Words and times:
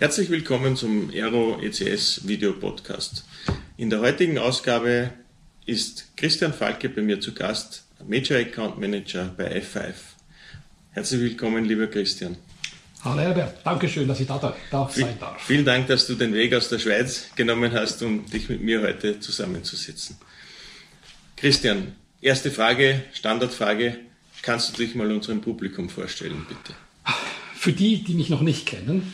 Herzlich 0.00 0.30
willkommen 0.30 0.76
zum 0.76 1.10
Aero 1.10 1.60
ECS 1.60 2.26
Video 2.26 2.54
Podcast. 2.54 3.26
In 3.76 3.90
der 3.90 4.00
heutigen 4.00 4.38
Ausgabe 4.38 5.10
ist 5.66 6.16
Christian 6.16 6.54
Falke 6.54 6.88
bei 6.88 7.02
mir 7.02 7.20
zu 7.20 7.34
Gast, 7.34 7.84
Major 8.08 8.38
Account 8.38 8.80
Manager 8.80 9.26
bei 9.36 9.60
F5. 9.60 9.92
Herzlich 10.92 11.20
willkommen, 11.20 11.66
lieber 11.66 11.86
Christian. 11.86 12.36
Hallo 13.04 13.20
Herbert, 13.20 13.58
danke 13.62 13.90
schön, 13.90 14.08
dass 14.08 14.20
ich 14.20 14.26
da, 14.26 14.56
da 14.70 14.88
sein 14.88 15.18
darf. 15.20 15.44
Vielen 15.44 15.66
Dank, 15.66 15.88
dass 15.88 16.06
du 16.06 16.14
den 16.14 16.32
Weg 16.32 16.54
aus 16.54 16.70
der 16.70 16.78
Schweiz 16.78 17.26
genommen 17.36 17.70
hast, 17.70 18.02
um 18.02 18.24
dich 18.24 18.48
mit 18.48 18.62
mir 18.62 18.80
heute 18.80 19.20
zusammenzusetzen. 19.20 20.16
Christian, 21.36 21.94
erste 22.22 22.50
Frage, 22.50 23.02
Standardfrage. 23.12 23.98
Kannst 24.40 24.70
du 24.70 24.82
dich 24.82 24.94
mal 24.94 25.12
unserem 25.12 25.42
Publikum 25.42 25.90
vorstellen, 25.90 26.46
bitte? 26.48 26.74
Für 27.54 27.74
die, 27.74 28.02
die 28.02 28.14
mich 28.14 28.30
noch 28.30 28.40
nicht 28.40 28.64
kennen, 28.64 29.12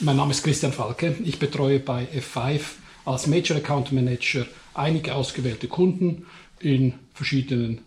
mein 0.00 0.16
Name 0.16 0.30
ist 0.30 0.42
Christian 0.42 0.72
Falke. 0.72 1.16
Ich 1.24 1.38
betreue 1.38 1.78
bei 1.78 2.08
F5 2.14 2.60
als 3.04 3.26
Major 3.26 3.58
Account 3.58 3.92
Manager 3.92 4.46
einige 4.74 5.14
ausgewählte 5.14 5.68
Kunden 5.68 6.26
in 6.58 6.94
verschiedenen 7.12 7.82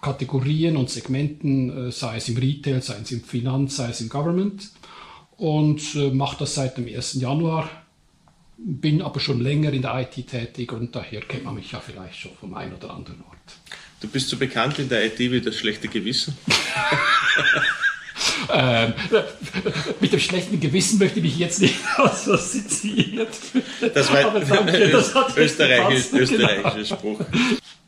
Kategorien 0.00 0.76
und 0.76 0.90
Segmenten, 0.90 1.88
äh, 1.88 1.92
sei 1.92 2.16
es 2.16 2.28
im 2.28 2.36
Retail, 2.36 2.82
sei 2.82 2.98
es 3.02 3.10
im 3.12 3.22
Finanz, 3.22 3.76
sei 3.76 3.90
es 3.90 4.00
im 4.00 4.08
Government. 4.08 4.70
Und 5.36 5.94
äh, 5.94 6.10
mache 6.10 6.36
das 6.38 6.54
seit 6.54 6.76
dem 6.76 6.86
1. 6.86 7.14
Januar, 7.20 7.70
bin 8.58 9.02
aber 9.02 9.20
schon 9.20 9.40
länger 9.40 9.72
in 9.72 9.82
der 9.82 9.98
IT 10.00 10.26
tätig 10.26 10.72
und 10.72 10.94
daher 10.94 11.20
kennt 11.22 11.44
man 11.44 11.54
mich 11.54 11.72
ja 11.72 11.80
vielleicht 11.80 12.16
schon 12.16 12.32
vom 12.38 12.54
einen 12.54 12.74
oder 12.74 12.90
anderen 12.90 13.22
Ort. 13.22 13.38
Du 14.00 14.08
bist 14.08 14.28
so 14.28 14.36
bekannt 14.36 14.78
in 14.78 14.88
der 14.88 15.04
IT 15.06 15.18
wie 15.18 15.40
das 15.40 15.56
schlechte 15.56 15.88
Gewissen. 15.88 16.36
Ähm, 18.52 18.94
mit 20.00 20.12
dem 20.12 20.20
schlechten 20.20 20.60
Gewissen 20.60 20.98
möchte 20.98 21.18
ich 21.18 21.24
mich 21.24 21.38
jetzt 21.38 21.60
nicht 21.60 21.76
assoziiert. 21.96 23.28
Das 23.94 24.10
war 24.12 24.34
ein 24.34 24.68
österreichisch, 25.36 26.12
österreichischer 26.12 26.72
genau. 26.72 26.84
Spruch. 26.84 27.20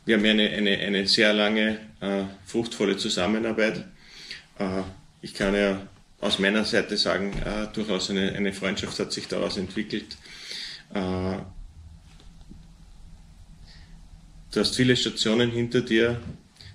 Wir 0.05 0.17
haben 0.17 0.25
eine, 0.25 0.49
eine, 0.49 0.77
eine 0.79 1.07
sehr 1.07 1.33
lange, 1.33 1.79
äh, 2.01 2.23
fruchtvolle 2.45 2.97
Zusammenarbeit. 2.97 3.85
Äh, 4.59 4.81
ich 5.21 5.33
kann 5.33 5.55
ja 5.55 5.81
aus 6.19 6.39
meiner 6.39 6.65
Seite 6.65 6.97
sagen, 6.97 7.33
äh, 7.45 7.67
durchaus 7.73 8.09
eine, 8.09 8.33
eine 8.33 8.53
Freundschaft 8.53 8.97
hat 8.99 9.11
sich 9.11 9.27
daraus 9.27 9.57
entwickelt. 9.57 10.17
Äh, 10.93 11.37
du 14.51 14.59
hast 14.59 14.75
viele 14.75 14.95
Stationen 14.95 15.51
hinter 15.51 15.81
dir, 15.81 16.19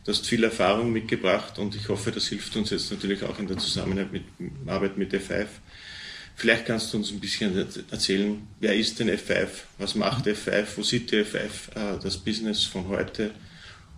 Du 0.08 0.14
hast 0.14 0.26
viel 0.26 0.42
Erfahrung 0.42 0.90
mitgebracht 0.90 1.58
und 1.58 1.76
ich 1.76 1.90
hoffe, 1.90 2.10
das 2.10 2.28
hilft 2.28 2.56
uns 2.56 2.70
jetzt 2.70 2.90
natürlich 2.90 3.22
auch 3.24 3.38
in 3.38 3.46
der 3.46 3.58
Zusammenarbeit 3.58 4.10
mit, 4.10 4.22
Arbeit 4.66 4.96
mit 4.96 5.12
F5. 5.12 5.44
Vielleicht 6.34 6.64
kannst 6.64 6.90
du 6.90 6.96
uns 6.96 7.10
ein 7.10 7.20
bisschen 7.20 7.54
erzählen, 7.90 8.40
wer 8.58 8.74
ist 8.74 8.98
denn 8.98 9.10
F5, 9.10 9.48
was 9.76 9.94
macht 9.96 10.26
F5, 10.26 10.64
wo 10.76 10.82
sieht 10.82 11.12
die 11.12 11.16
F5 11.16 11.36
äh, 11.74 11.98
das 12.02 12.16
Business 12.16 12.64
von 12.64 12.88
heute 12.88 13.32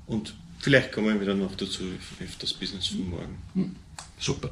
und 0.09 0.35
vielleicht 0.59 0.91
kommen 0.91 1.21
wir 1.21 1.29
dann 1.29 1.39
noch 1.39 1.55
dazu, 1.55 1.85
auf 1.85 2.37
das 2.41 2.55
Business 2.55 2.89
von 2.89 3.09
morgen. 3.09 3.39
Hm, 3.55 3.77
super. 4.19 4.51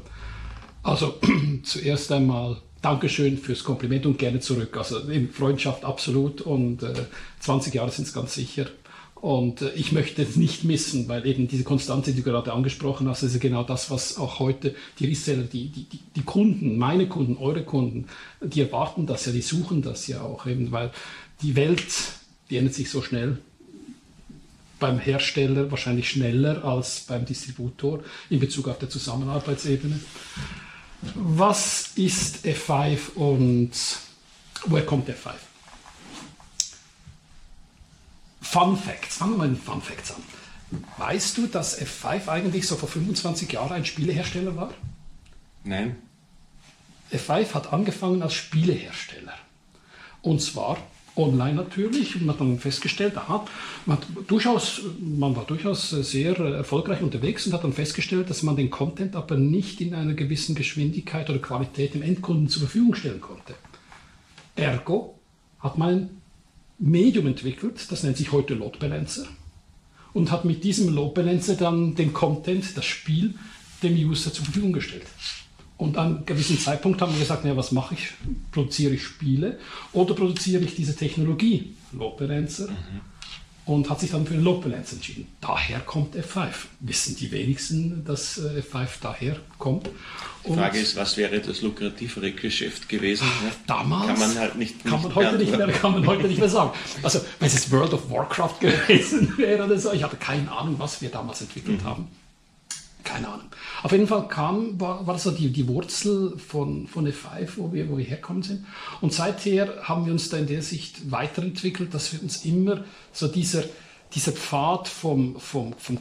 Also 0.84 1.18
zuerst 1.64 2.12
einmal 2.12 2.62
Dankeschön 2.82 3.36
fürs 3.36 3.64
Kompliment 3.64 4.06
und 4.06 4.16
gerne 4.16 4.38
zurück. 4.38 4.76
Also 4.76 5.00
Freundschaft 5.32 5.84
absolut 5.84 6.40
und 6.40 6.84
äh, 6.84 6.94
20 7.40 7.74
Jahre 7.74 7.90
sind 7.90 8.06
es 8.06 8.14
ganz 8.14 8.36
sicher. 8.36 8.66
Und 9.20 9.62
äh, 9.62 9.70
ich 9.74 9.92
möchte 9.92 10.22
es 10.22 10.36
nicht 10.36 10.64
missen, 10.64 11.08
weil 11.08 11.26
eben 11.26 11.48
diese 11.48 11.64
Konstanze, 11.64 12.12
die 12.12 12.22
du 12.22 12.30
gerade 12.30 12.52
angesprochen 12.52 13.08
hast, 13.08 13.22
ist 13.22 13.38
genau 13.40 13.64
das, 13.64 13.90
was 13.90 14.16
auch 14.16 14.38
heute 14.38 14.74
die 14.98 15.06
Reseller, 15.06 15.42
die, 15.42 15.68
die, 15.68 15.86
die 16.14 16.22
Kunden, 16.22 16.78
meine 16.78 17.08
Kunden, 17.08 17.36
eure 17.36 17.64
Kunden, 17.64 18.06
die 18.40 18.60
erwarten 18.60 19.06
das 19.06 19.26
ja, 19.26 19.32
die 19.32 19.42
suchen 19.42 19.82
das 19.82 20.06
ja 20.06 20.22
auch 20.22 20.46
eben, 20.46 20.70
weil 20.70 20.92
die 21.42 21.56
Welt, 21.56 21.84
die 22.50 22.56
ändert 22.56 22.74
sich 22.74 22.90
so 22.90 23.02
schnell. 23.02 23.38
Beim 24.78 25.00
Hersteller 25.00 25.72
wahrscheinlich 25.72 26.08
schneller 26.08 26.64
als 26.64 27.00
beim 27.00 27.24
Distributor 27.24 28.00
in 28.30 28.38
Bezug 28.38 28.68
auf 28.68 28.78
der 28.78 28.88
Zusammenarbeitsebene. 28.88 29.98
Was 31.14 31.92
ist 31.96 32.46
F5 32.46 33.14
und 33.16 33.72
woher 34.66 34.86
kommt 34.86 35.08
F5? 35.08 35.32
Fun 38.50 38.78
Facts. 38.78 39.18
Fangen 39.18 39.32
wir 39.32 39.38
mal 39.38 39.48
mit 39.48 39.62
Fun 39.62 39.82
Facts 39.82 40.10
an. 40.12 40.22
Weißt 40.96 41.36
du, 41.36 41.46
dass 41.46 41.78
F5 41.78 42.28
eigentlich 42.28 42.66
so 42.66 42.76
vor 42.76 42.88
25 42.88 43.52
Jahren 43.52 43.72
ein 43.72 43.84
Spielehersteller 43.84 44.56
war? 44.56 44.72
Nein. 45.64 45.96
F5 47.12 47.52
hat 47.52 47.72
angefangen 47.74 48.22
als 48.22 48.32
Spielehersteller. 48.32 49.34
Und 50.22 50.40
zwar 50.40 50.78
online 51.14 51.56
natürlich. 51.56 52.14
Und 52.14 52.24
man 52.24 52.36
hat 52.36 52.40
dann 52.40 52.58
festgestellt, 52.58 53.18
aha, 53.18 53.44
man, 53.84 53.98
durchaus, 54.26 54.80
man 54.98 55.36
war 55.36 55.44
durchaus 55.44 55.90
sehr 55.90 56.38
erfolgreich 56.38 57.02
unterwegs 57.02 57.46
und 57.46 57.52
hat 57.52 57.64
dann 57.64 57.74
festgestellt, 57.74 58.30
dass 58.30 58.42
man 58.42 58.56
den 58.56 58.70
Content 58.70 59.14
aber 59.14 59.36
nicht 59.36 59.82
in 59.82 59.94
einer 59.94 60.14
gewissen 60.14 60.54
Geschwindigkeit 60.54 61.28
oder 61.28 61.38
Qualität 61.38 61.92
dem 61.92 62.02
Endkunden 62.02 62.48
zur 62.48 62.62
Verfügung 62.62 62.94
stellen 62.94 63.20
konnte. 63.20 63.54
Ergo 64.56 65.18
hat 65.60 65.76
man 65.76 66.17
Medium 66.78 67.26
entwickelt, 67.26 67.90
das 67.90 68.02
nennt 68.02 68.16
sich 68.16 68.32
heute 68.32 68.54
Load 68.54 68.78
Balancer 68.78 69.26
und 70.12 70.30
hat 70.30 70.44
mit 70.44 70.64
diesem 70.64 70.94
Load 70.94 71.14
Balancer 71.14 71.54
dann 71.54 71.94
den 71.94 72.12
Content, 72.12 72.76
das 72.76 72.84
Spiel, 72.84 73.34
dem 73.82 73.94
User 73.94 74.32
zur 74.32 74.44
Verfügung 74.44 74.72
gestellt. 74.72 75.06
Und 75.76 75.96
an 75.96 76.16
einem 76.16 76.26
gewissen 76.26 76.58
Zeitpunkt 76.58 77.00
haben 77.00 77.12
wir 77.12 77.20
gesagt, 77.20 77.44
naja, 77.44 77.56
was 77.56 77.70
mache 77.70 77.94
ich? 77.94 78.08
Produziere 78.50 78.94
ich 78.94 79.04
Spiele 79.04 79.58
oder 79.92 80.14
produziere 80.14 80.64
ich 80.64 80.74
diese 80.74 80.96
Technologie, 80.96 81.74
Load 81.92 82.16
Balancer? 82.18 82.68
Mhm 82.68 83.17
und 83.68 83.90
hat 83.90 84.00
sich 84.00 84.10
dann 84.10 84.26
für 84.26 84.34
den 84.34 84.44
Balance 84.44 84.94
entschieden. 84.94 85.26
Daher 85.42 85.80
kommt 85.80 86.16
F5. 86.16 86.48
Wissen 86.80 87.16
die 87.16 87.30
wenigsten, 87.30 88.02
dass 88.04 88.38
äh, 88.38 88.62
F5 88.62 88.88
daher 89.02 89.36
kommt. 89.58 89.90
Die 90.46 90.54
Frage 90.54 90.78
ist, 90.78 90.96
was 90.96 91.18
wäre 91.18 91.38
das 91.40 91.60
lukrativere 91.60 92.32
Geschäft 92.32 92.88
gewesen? 92.88 93.26
Ne? 93.26 93.52
Damals 93.66 94.06
kann 94.06 94.18
man 94.18 94.38
halt 94.38 94.54
nicht, 94.56 94.84
kann 94.84 95.02
man 95.02 95.14
heute 95.14 95.36
nicht 95.36 95.54
mehr, 95.54 95.68
kann 95.68 95.92
man 95.92 96.06
heute 96.06 96.26
nicht 96.26 96.38
mehr 96.38 96.48
sagen. 96.48 96.72
Also 97.02 97.20
wenn 97.38 97.48
es 97.48 97.70
World 97.70 97.92
of 97.92 98.10
Warcraft 98.10 98.54
gewesen 98.60 99.36
wäre 99.36 99.64
oder 99.64 99.78
so, 99.78 99.92
ich 99.92 100.02
habe 100.02 100.16
keine 100.16 100.50
Ahnung, 100.50 100.76
was 100.78 101.02
wir 101.02 101.10
damals 101.10 101.42
entwickelt 101.42 101.82
mhm. 101.82 101.86
haben 101.86 102.08
keine 103.08 103.28
Ahnung. 103.28 103.48
Auf 103.82 103.92
jeden 103.92 104.06
Fall 104.06 104.28
kam, 104.28 104.78
war, 104.78 105.06
war 105.06 105.18
so 105.18 105.30
die, 105.30 105.50
die 105.50 105.66
Wurzel 105.66 106.38
von, 106.38 106.86
von 106.86 107.06
F5, 107.06 107.48
wo 107.56 107.72
wir, 107.72 107.88
wo 107.88 107.96
wir 107.96 108.04
herkommen 108.04 108.42
sind. 108.42 108.66
Und 109.00 109.14
seither 109.14 109.82
haben 109.82 110.04
wir 110.04 110.12
uns 110.12 110.28
da 110.28 110.36
in 110.36 110.46
der 110.46 110.62
Sicht 110.62 111.10
weiterentwickelt, 111.10 111.94
dass 111.94 112.12
wir 112.12 112.22
uns 112.22 112.44
immer 112.44 112.84
so 113.12 113.26
dieser, 113.26 113.64
dieser 114.14 114.32
Pfad 114.32 114.88
vom, 114.88 115.40
vom, 115.40 115.72
vom, 115.78 115.98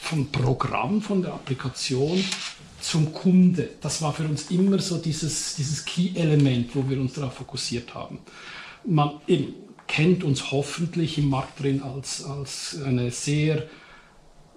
vom 0.00 0.26
Programm, 0.28 1.02
von 1.02 1.22
der 1.22 1.34
Applikation 1.34 2.22
zum 2.80 3.12
Kunde, 3.12 3.70
das 3.80 4.00
war 4.00 4.12
für 4.12 4.24
uns 4.24 4.52
immer 4.52 4.78
so 4.78 4.98
dieses, 4.98 5.56
dieses 5.56 5.84
Key-Element, 5.84 6.76
wo 6.76 6.88
wir 6.88 7.00
uns 7.00 7.14
darauf 7.14 7.34
fokussiert 7.34 7.94
haben. 7.94 8.20
Man 8.84 9.20
eben 9.26 9.54
kennt 9.88 10.22
uns 10.22 10.52
hoffentlich 10.52 11.18
im 11.18 11.28
Markt 11.28 11.60
drin 11.60 11.82
als, 11.82 12.22
als 12.22 12.80
eine 12.84 13.10
sehr 13.10 13.66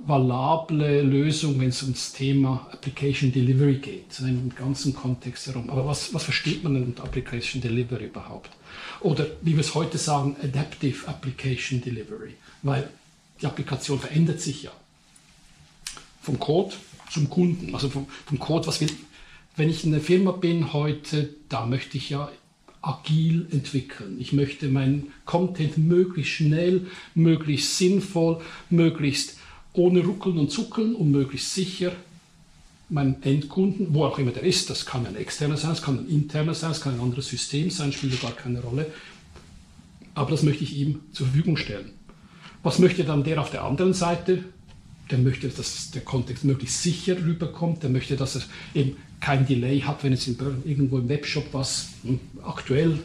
valable 0.05 1.01
Lösung, 1.01 1.59
wenn 1.59 1.69
es 1.69 1.83
ums 1.83 2.13
Thema 2.13 2.67
Application 2.71 3.31
Delivery 3.31 3.75
geht, 3.75 4.19
im 4.19 4.53
ganzen 4.55 4.95
Kontext 4.95 5.47
herum. 5.47 5.69
Aber 5.69 5.85
was, 5.85 6.13
was 6.13 6.23
versteht 6.23 6.63
man 6.63 6.73
denn 6.73 6.83
unter 6.83 7.03
Application 7.03 7.61
Delivery 7.61 8.05
überhaupt? 8.05 8.49
Oder 9.01 9.27
wie 9.41 9.53
wir 9.53 9.61
es 9.61 9.75
heute 9.75 9.97
sagen, 9.97 10.35
Adaptive 10.41 11.07
Application 11.07 11.81
Delivery, 11.81 12.33
weil 12.63 12.89
die 13.41 13.45
Applikation 13.45 13.99
verändert 13.99 14.41
sich 14.41 14.63
ja. 14.63 14.71
Vom 16.21 16.39
Code 16.39 16.73
zum 17.09 17.29
Kunden, 17.29 17.73
also 17.73 17.89
vom, 17.89 18.07
vom 18.25 18.39
Code, 18.39 18.67
was 18.67 18.79
will, 18.81 18.89
wenn 19.55 19.69
ich 19.69 19.83
in 19.83 19.91
der 19.91 20.01
Firma 20.01 20.31
bin 20.31 20.71
heute, 20.71 21.29
da 21.49 21.65
möchte 21.65 21.97
ich 21.97 22.09
ja 22.09 22.31
agil 22.81 23.47
entwickeln. 23.51 24.17
Ich 24.19 24.33
möchte 24.33 24.67
meinen 24.67 25.11
Content 25.25 25.77
möglichst 25.77 26.33
schnell, 26.33 26.87
möglichst 27.13 27.77
sinnvoll, 27.77 28.41
möglichst 28.69 29.37
ohne 29.73 30.03
Ruckeln 30.03 30.37
und 30.37 30.51
Zuckeln 30.51 30.95
und 30.95 31.11
möglichst 31.11 31.53
sicher 31.53 31.91
meinem 32.89 33.15
Endkunden, 33.21 33.93
wo 33.93 34.05
auch 34.05 34.19
immer 34.19 34.31
der 34.31 34.43
ist, 34.43 34.69
das 34.69 34.85
kann 34.85 35.05
ein 35.05 35.15
externer 35.15 35.55
sein, 35.55 35.69
das 35.71 35.81
kann 35.81 35.99
ein 35.99 36.09
interner 36.09 36.53
sein, 36.53 36.71
das 36.71 36.81
kann 36.81 36.95
ein 36.95 36.99
anderes 36.99 37.29
System 37.29 37.69
sein, 37.69 37.93
spielt 37.93 38.21
gar 38.21 38.33
keine 38.33 38.61
Rolle. 38.61 38.87
Aber 40.13 40.31
das 40.31 40.43
möchte 40.43 40.65
ich 40.65 40.75
ihm 40.75 40.99
zur 41.13 41.27
Verfügung 41.27 41.55
stellen. 41.55 41.91
Was 42.63 42.79
möchte 42.79 43.05
dann 43.05 43.23
der 43.23 43.39
auf 43.39 43.49
der 43.49 43.63
anderen 43.63 43.93
Seite? 43.93 44.43
Der 45.09 45.17
möchte, 45.17 45.47
dass 45.47 45.91
der 45.91 46.01
Kontext 46.01 46.43
möglichst 46.43 46.83
sicher 46.83 47.17
rüberkommt, 47.17 47.81
der 47.81 47.89
möchte, 47.89 48.17
dass 48.17 48.35
er 48.35 48.43
eben 48.73 48.97
kein 49.21 49.45
Delay 49.45 49.79
hat, 49.81 50.03
wenn 50.03 50.13
es 50.13 50.27
irgendwo 50.27 50.97
im 50.97 51.07
Webshop 51.07 51.45
was 51.53 51.89
hm, 52.03 52.19
aktuell 52.43 52.99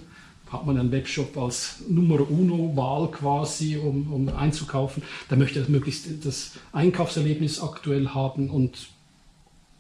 hat 0.51 0.67
man 0.67 0.79
einen 0.79 0.93
Webshop 0.93 1.37
als 1.37 1.77
Nummer 1.89 2.21
Uno-Wahl 2.31 3.11
quasi, 3.11 3.77
um, 3.77 4.13
um 4.13 4.29
einzukaufen. 4.29 5.03
Da 5.29 5.37
möchte 5.37 5.61
er 5.61 5.69
möglichst 5.69 6.07
das 6.25 6.53
Einkaufserlebnis 6.73 7.61
aktuell 7.61 8.09
haben 8.09 8.51
und 8.51 8.89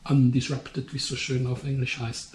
undisrupted, 0.08 0.92
wie 0.92 0.98
es 0.98 1.06
so 1.06 1.16
schön 1.16 1.46
auf 1.46 1.64
Englisch 1.64 1.98
heißt. 1.98 2.32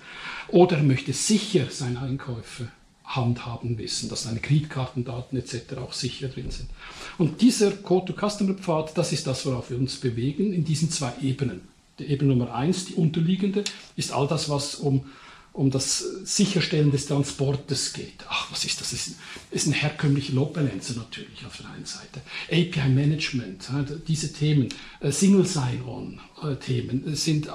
Oder 0.50 0.78
er 0.78 0.83
möchte 0.83 1.13
sicher 1.13 1.68
seine 1.69 2.01
Einkäufe 2.01 2.68
handhaben 3.04 3.78
wissen, 3.78 4.10
dass 4.10 4.24
seine 4.24 4.39
Kreditkartendaten 4.39 5.38
etc. 5.38 5.78
auch 5.78 5.94
sicher 5.94 6.30
drin 6.30 6.51
sind. 6.51 6.69
Und 7.18 7.42
dieser 7.42 7.72
Code-to-Customer-Pfad, 7.72 8.98
das 8.98 9.12
ist 9.12 9.28
das, 9.28 9.45
worauf 9.45 9.69
wir 9.69 9.78
uns 9.78 9.98
bewegen, 9.98 10.54
in 10.54 10.63
diesen 10.63 10.89
zwei 10.89 11.12
Ebenen. 11.22 11.62
Die 12.00 12.06
Ebene 12.06 12.33
Nummer 12.33 12.56
eins, 12.56 12.86
die 12.86 12.94
unterliegende, 12.94 13.63
ist 13.98 14.13
all 14.13 14.28
das, 14.28 14.50
was 14.50 14.75
um 14.75 15.06
um 15.53 15.69
das 15.69 16.00
Sicherstellen 16.24 16.92
des 16.92 17.07
Transportes 17.07 17.92
geht. 17.92 18.24
Ach, 18.30 18.51
was 18.51 18.63
ist 18.63 18.80
das? 18.80 18.92
Das 18.92 19.09
ist, 19.51 19.68
ein 19.68 19.74
herkömmlicher 19.74 20.33
Load 20.33 20.53
Balancer 20.53 20.94
natürlich 20.95 21.45
auf 21.45 21.57
der 21.57 21.69
einen 21.71 21.86
Seite. 21.86 22.21
API 22.50 22.89
Management, 22.89 23.69
diese 24.07 24.31
Themen, 24.31 24.69
äh, 25.01 25.12
Single 25.12 25.45
Sign-On-Themen 25.45 27.07
äh, 27.07 27.15
sind 27.15 27.50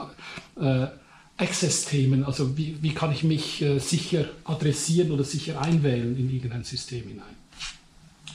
äh, 0.60 0.87
Access-Themen, 1.38 2.25
also 2.25 2.56
wie, 2.58 2.76
wie 2.82 2.93
kann 2.93 3.12
ich 3.12 3.22
mich 3.22 3.62
sicher 3.78 4.31
adressieren 4.44 5.10
oder 5.10 5.22
sicher 5.22 5.60
einwählen 5.60 6.16
in 6.16 6.31
irgendein 6.31 6.64
System 6.64 7.06
hinein. 7.06 7.37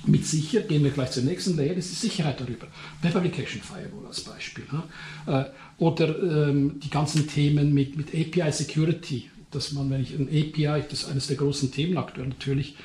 Mit 0.06 0.28
sicher 0.28 0.62
gehen 0.62 0.84
wir 0.84 0.92
gleich 0.92 1.10
zur 1.10 1.24
nächsten 1.24 1.58
Layer, 1.58 1.74
das 1.74 1.86
ist 1.86 2.04
die 2.04 2.08
Sicherheit 2.10 2.40
darüber. 2.40 2.68
Web 3.02 3.16
Application 3.16 3.60
Firewall 3.64 4.06
als 4.06 4.22
Beispiel. 4.22 4.66
Oder 5.80 6.50
ähm, 6.50 6.80
die 6.80 6.92
ganzen 6.92 7.28
Themen 7.28 7.74
mit, 7.74 7.98
mit 7.98 8.10
API 8.10 8.52
Security, 8.52 9.32
dass 9.52 9.74
man, 9.74 9.90
wenn 9.90 10.02
ich 10.02 10.14
ein 10.14 10.28
API, 10.28 10.84
das 10.90 11.04
ist 11.04 11.10
eines 11.10 11.28
der 11.28 11.38
großen 11.38 11.72
Themen 11.72 11.98
aktuell 11.98 12.28
natürlich, 12.28 12.76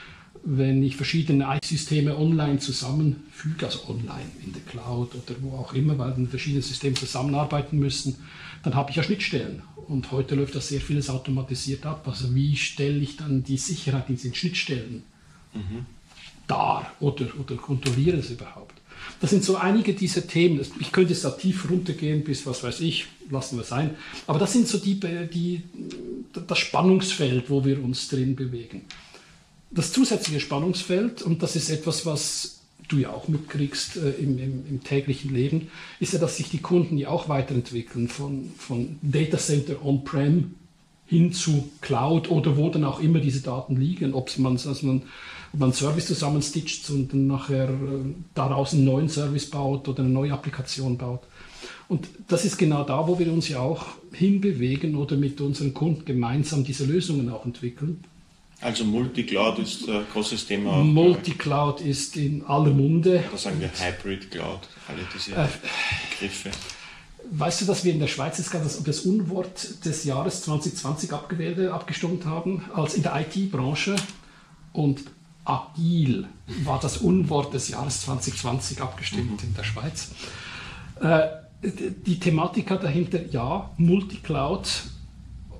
wenn 0.45 0.83
ich 0.83 0.97
verschiedene 0.97 1.45
IT-Systeme 1.57 2.17
online 2.17 2.59
zusammenfüge, 2.59 3.67
also 3.67 3.89
online 3.89 4.31
in 4.45 4.53
der 4.53 4.63
Cloud 4.63 5.15
oder 5.15 5.35
wo 5.41 5.57
auch 5.57 5.75
immer, 5.75 5.99
weil 5.99 6.13
dann 6.13 6.29
verschiedene 6.29 6.63
Systeme 6.63 6.95
zusammenarbeiten 6.95 7.79
müssen, 7.79 8.17
dann 8.63 8.75
habe 8.75 8.91
ich 8.91 8.97
ja 8.97 9.03
Schnittstellen. 9.03 9.63
Und 9.89 10.13
heute 10.13 10.35
läuft 10.35 10.55
das 10.55 10.69
sehr 10.69 10.81
vieles 10.81 11.11
automatisiert 11.11 11.85
ab. 11.85 12.07
Also 12.07 12.35
wie 12.35 12.57
stelle 12.57 12.99
ich 12.99 13.17
dann 13.17 13.43
die 13.43 13.57
Sicherheit 13.57 14.09
in 14.09 14.17
diesen 14.17 14.35
Schnittstellen 14.35 15.03
mhm. 15.53 15.87
dar 16.47 16.93
oder, 17.01 17.27
oder 17.41 17.57
kontrolliere 17.57 18.19
es 18.19 18.31
überhaupt? 18.31 18.66
Das 19.21 19.31
sind 19.31 19.45
so 19.45 19.57
einige 19.57 19.95
dieser 19.95 20.27
Themen. 20.27 20.61
Ich 20.81 20.93
könnte 20.93 21.13
jetzt 21.13 21.25
da 21.25 21.31
tief 21.31 21.71
runtergehen 21.71 22.23
bis, 22.23 22.47
was 22.47 22.63
weiß 22.63 22.81
ich, 22.81 23.07
lassen 23.31 23.57
wir 23.57 23.65
sein. 23.65 23.97
Aber 24.27 24.39
das 24.39 24.53
sind 24.53 24.69
so 24.69 24.79
die, 24.79 25.01
die, 25.33 25.63
das 26.47 26.59
Spannungsfeld, 26.59 27.49
wo 27.49 27.65
wir 27.65 27.83
uns 27.83 28.09
drin 28.09 28.37
bewegen. 28.37 28.83
Das 29.71 29.93
zusätzliche 29.93 30.41
Spannungsfeld, 30.41 31.23
und 31.23 31.43
das 31.43 31.57
ist 31.57 31.71
etwas, 31.71 32.07
was 32.07 32.61
du 32.89 32.99
ja 32.99 33.11
auch 33.11 33.29
mitkriegst 33.29 33.97
äh, 33.97 34.11
im, 34.11 34.39
im, 34.39 34.65
im, 34.69 34.85
täglichen 34.85 35.35
Leben, 35.35 35.69
ist 35.99 36.13
ja, 36.13 36.19
dass 36.19 36.37
sich 36.37 36.51
die 36.51 36.59
Kunden 36.59 36.99
ja 36.99 37.09
auch 37.09 37.29
weiterentwickeln 37.29 38.09
von, 38.09 38.51
von 38.57 38.99
Data 39.03 39.39
Center 39.39 39.85
On-Prem 39.85 40.55
hin 41.07 41.33
zu 41.33 41.69
Cloud 41.81 42.31
oder 42.31 42.57
wo 42.57 42.69
dann 42.69 42.85
auch 42.85 43.01
immer 43.01 43.21
diese 43.21 43.41
Daten 43.41 43.77
liegen, 43.77 44.15
ob 44.15 44.37
man, 44.39 44.53
also 44.53 44.87
man 44.87 45.03
ob 45.53 45.61
man 45.61 45.69
einen 45.69 45.73
Service 45.73 46.07
zusammenstitcht 46.07 46.91
und 46.91 47.13
dann 47.13 47.27
nachher 47.29 47.69
äh, 47.71 48.15
daraus 48.35 48.75
einen 48.75 48.85
neuen 48.85 49.09
Service 49.09 49.49
baut 49.49 49.89
oder 49.89 50.01
eine 50.01 50.13
neue 50.13 50.33
Applikation 50.33 50.99
baut. 50.99 51.21
Und 51.89 52.09
das 52.29 52.45
ist 52.45 52.59
genau 52.59 52.83
da, 52.85 53.07
wo 53.07 53.19
wir 53.19 53.33
uns 53.33 53.49
ja 53.49 53.61
auch 53.61 53.87
hinbewegen 54.13 54.97
oder 54.97 55.17
mit 55.17 55.41
unseren 55.41 55.73
Kunden 55.73 56.05
gemeinsam 56.05 56.65
diese 56.65 56.85
Lösungen 56.85 57.31
auch 57.31 57.45
entwickeln. 57.47 58.03
Also 58.61 58.85
Multicloud 58.85 59.59
ist 59.59 59.89
ein 59.89 60.05
großes 60.13 60.47
Thema. 60.47 60.83
Multicloud 60.83 61.81
ist 61.81 62.17
in 62.17 62.45
aller 62.47 62.73
Munde. 62.73 63.23
Da 63.31 63.37
sagen 63.37 63.61
wir 63.61 63.69
Hybrid 63.69 64.31
Cloud, 64.31 64.61
alle 64.89 65.01
diese 65.15 65.33
äh, 65.33 65.47
Begriffe. 66.11 66.51
Weißt 67.31 67.61
du, 67.61 67.65
dass 67.65 67.85
wir 67.85 67.93
in 67.93 68.01
der 68.01 68.07
Schweiz 68.07 68.37
das, 68.37 68.83
das 68.83 69.01
Unwort 69.01 69.85
des 69.85 70.05
Jahres 70.05 70.43
2020 70.43 71.13
abgewählt, 71.13 71.71
abgestimmt 71.71 72.25
haben, 72.25 72.65
als 72.75 72.95
in 72.95 73.03
der 73.03 73.21
IT-Branche? 73.21 73.97
Und 74.73 75.03
agil 75.45 76.27
war 76.65 76.79
das 76.81 76.99
Unwort 76.99 77.55
des 77.55 77.69
Jahres 77.69 78.03
2020 78.03 78.81
abgestimmt 78.81 79.43
mhm. 79.43 79.49
in 79.49 79.55
der 79.55 79.65
Schweiz. 79.65 80.11
Äh, 81.01 81.29
die 81.63 82.21
Thematik 82.21 82.69
dahinter, 82.69 83.25
ja, 83.27 83.71
Multicloud 83.77 84.69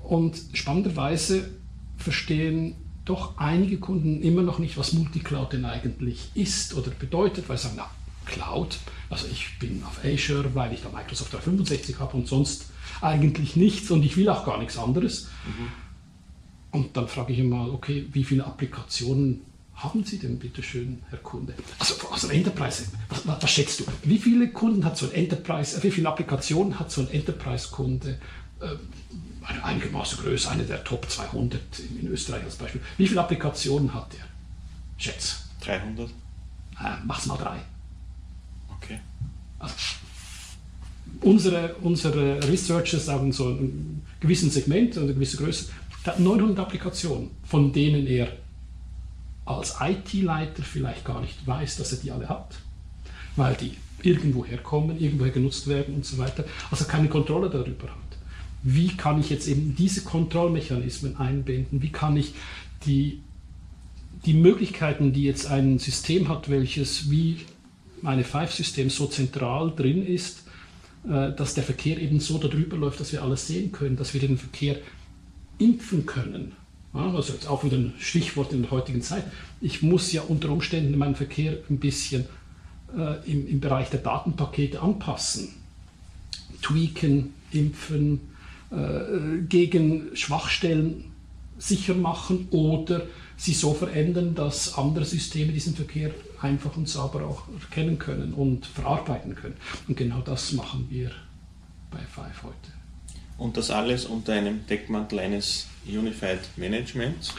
und 0.03 0.37
spannenderweise 0.53 1.49
verstehen 1.97 2.75
doch 3.03 3.37
einige 3.37 3.77
Kunden 3.77 4.21
immer 4.21 4.41
noch 4.41 4.59
nicht, 4.59 4.77
was 4.77 4.93
Multicloud 4.93 5.53
denn 5.53 5.65
eigentlich 5.65 6.29
ist 6.35 6.75
oder 6.75 6.91
bedeutet, 6.91 7.49
weil 7.49 7.57
sie 7.57 7.63
sagen, 7.63 7.75
na, 7.77 7.89
Cloud, 8.27 8.77
also 9.09 9.27
ich 9.27 9.57
bin 9.59 9.83
auf 9.83 10.03
Azure, 10.03 10.53
weil 10.53 10.73
ich 10.73 10.81
da 10.81 10.89
Microsoft 10.89 11.33
365 11.33 11.99
habe 11.99 12.17
und 12.17 12.27
sonst 12.27 12.65
eigentlich 13.01 13.55
nichts 13.55 13.89
und 13.91 14.03
ich 14.03 14.17
will 14.17 14.29
auch 14.29 14.45
gar 14.45 14.57
nichts 14.59 14.77
anderes. 14.77 15.29
Mhm. 15.45 15.67
Und 16.71 16.97
dann 16.97 17.07
frage 17.07 17.33
ich 17.33 17.39
immer, 17.39 17.71
okay, 17.73 18.07
wie 18.11 18.23
viele 18.23 18.45
Applikationen 18.45 19.41
haben 19.77 20.03
Sie 20.03 20.17
denn 20.17 20.39
bitte 20.39 20.63
schön, 20.63 21.03
Herr 21.09 21.19
Kunde? 21.19 21.53
Also, 21.79 21.95
also 22.09 22.27
Enterprise, 22.29 22.85
was, 23.09 23.27
was, 23.27 23.51
schätzt 23.51 23.79
du? 23.79 23.85
Wie 24.03 24.17
viele 24.17 24.49
Kunden 24.51 24.83
hat 24.83 24.97
so 24.97 25.05
ein 25.05 25.13
Enterprise, 25.13 25.81
wie 25.83 25.91
viele 25.91 26.09
Applikationen 26.09 26.79
hat 26.79 26.91
so 26.91 27.01
ein 27.01 27.09
Enterprise-Kunde? 27.09 28.19
Äh, 28.59 28.75
einigermaßen 29.63 30.19
größer, 30.19 30.51
eine 30.51 30.63
der 30.63 30.83
Top 30.83 31.09
200 31.09 31.61
in, 31.79 31.99
in, 32.01 32.07
Österreich 32.07 32.43
als 32.43 32.55
Beispiel. 32.55 32.81
Wie 32.97 33.07
viele 33.07 33.21
Applikationen 33.21 33.93
hat 33.93 34.11
der? 34.13 34.25
Schätz. 34.97 35.43
300? 35.61 36.09
Äh, 36.09 36.13
mach's 37.05 37.27
mal 37.27 37.37
drei. 37.37 37.59
Okay. 38.81 38.99
Unsere, 41.21 41.75
unsere 41.81 42.47
Researchers 42.47 43.05
sagen 43.05 43.31
so 43.31 43.49
ein 43.49 44.01
gewissen 44.19 44.51
Segment, 44.51 44.97
eine 44.97 45.13
gewisse 45.13 45.37
Größe, 45.37 45.69
der 46.05 46.13
hat 46.13 46.19
900 46.19 46.59
Applikationen, 46.59 47.31
von 47.43 47.73
denen 47.73 48.07
er 48.07 48.29
als 49.45 49.75
IT-Leiter 49.79 50.63
vielleicht 50.63 51.05
gar 51.05 51.21
nicht 51.21 51.45
weiß, 51.45 51.77
dass 51.77 51.91
er 51.93 51.99
die 51.99 52.11
alle 52.11 52.29
hat, 52.29 52.55
weil 53.35 53.55
die 53.55 53.77
irgendwo 54.03 54.45
herkommen, 54.45 54.99
irgendwoher 54.99 55.31
genutzt 55.31 55.67
werden 55.67 55.95
und 55.95 56.05
so 56.05 56.17
weiter, 56.17 56.43
also 56.69 56.85
keine 56.85 57.07
Kontrolle 57.07 57.49
darüber 57.49 57.87
hat. 57.87 57.97
Wie 58.63 58.89
kann 58.89 59.19
ich 59.19 59.29
jetzt 59.29 59.47
eben 59.47 59.75
diese 59.75 60.01
Kontrollmechanismen 60.03 61.17
einbinden? 61.17 61.81
Wie 61.81 61.91
kann 61.91 62.17
ich 62.17 62.33
die, 62.85 63.21
die 64.25 64.33
Möglichkeiten, 64.33 65.13
die 65.13 65.23
jetzt 65.23 65.47
ein 65.47 65.79
System 65.79 66.27
hat, 66.27 66.49
welches 66.49 67.09
wie 67.09 67.37
meine 68.01 68.23
Five-System 68.23 68.89
so 68.89 69.07
zentral 69.07 69.73
drin 69.75 70.05
ist, 70.05 70.43
äh, 71.07 71.31
dass 71.31 71.53
der 71.53 71.63
Verkehr 71.63 71.99
eben 71.99 72.19
so 72.19 72.37
darüber 72.37 72.77
läuft, 72.77 72.99
dass 72.99 73.11
wir 73.11 73.23
alles 73.23 73.47
sehen 73.47 73.71
können, 73.71 73.97
dass 73.97 74.13
wir 74.13 74.21
den 74.21 74.37
Verkehr 74.37 74.77
impfen 75.57 76.05
können 76.05 76.53
also 76.93 77.33
jetzt 77.33 77.47
auch 77.47 77.63
wieder 77.63 77.77
ein 77.77 77.93
Stichwort 77.99 78.53
in 78.53 78.63
der 78.63 78.71
heutigen 78.71 79.01
Zeit. 79.01 79.23
Ich 79.61 79.81
muss 79.81 80.11
ja 80.11 80.21
unter 80.21 80.49
Umständen 80.49 80.97
meinen 80.97 81.15
Verkehr 81.15 81.57
ein 81.69 81.79
bisschen 81.79 82.25
äh, 82.95 83.29
im, 83.29 83.47
im 83.47 83.59
Bereich 83.59 83.89
der 83.89 83.99
Datenpakete 83.99 84.81
anpassen. 84.81 85.49
Tweaken, 86.61 87.33
impfen, 87.51 88.21
äh, 88.71 89.41
gegen 89.47 90.15
Schwachstellen 90.15 91.05
sicher 91.57 91.93
machen 91.93 92.47
oder 92.51 93.03
sie 93.35 93.53
so 93.53 93.73
verändern, 93.73 94.35
dass 94.35 94.77
andere 94.77 95.05
Systeme 95.05 95.51
diesen 95.51 95.75
Verkehr 95.75 96.11
einfach 96.41 96.75
und 96.77 96.87
sauber 96.87 97.25
auch 97.25 97.43
erkennen 97.61 97.97
können 97.99 98.33
und 98.33 98.65
verarbeiten 98.65 99.35
können. 99.35 99.55
Und 99.87 99.97
genau 99.97 100.21
das 100.21 100.53
machen 100.53 100.87
wir 100.89 101.11
bei 101.91 101.99
Five 101.99 102.43
heute. 102.43 102.55
Und 103.37 103.57
das 103.57 103.69
alles 103.69 104.05
unter 104.05 104.33
einem 104.33 104.65
Deckmantel 104.67 105.19
eines 105.19 105.67
Unified 105.87 106.39
Management? 106.57 107.33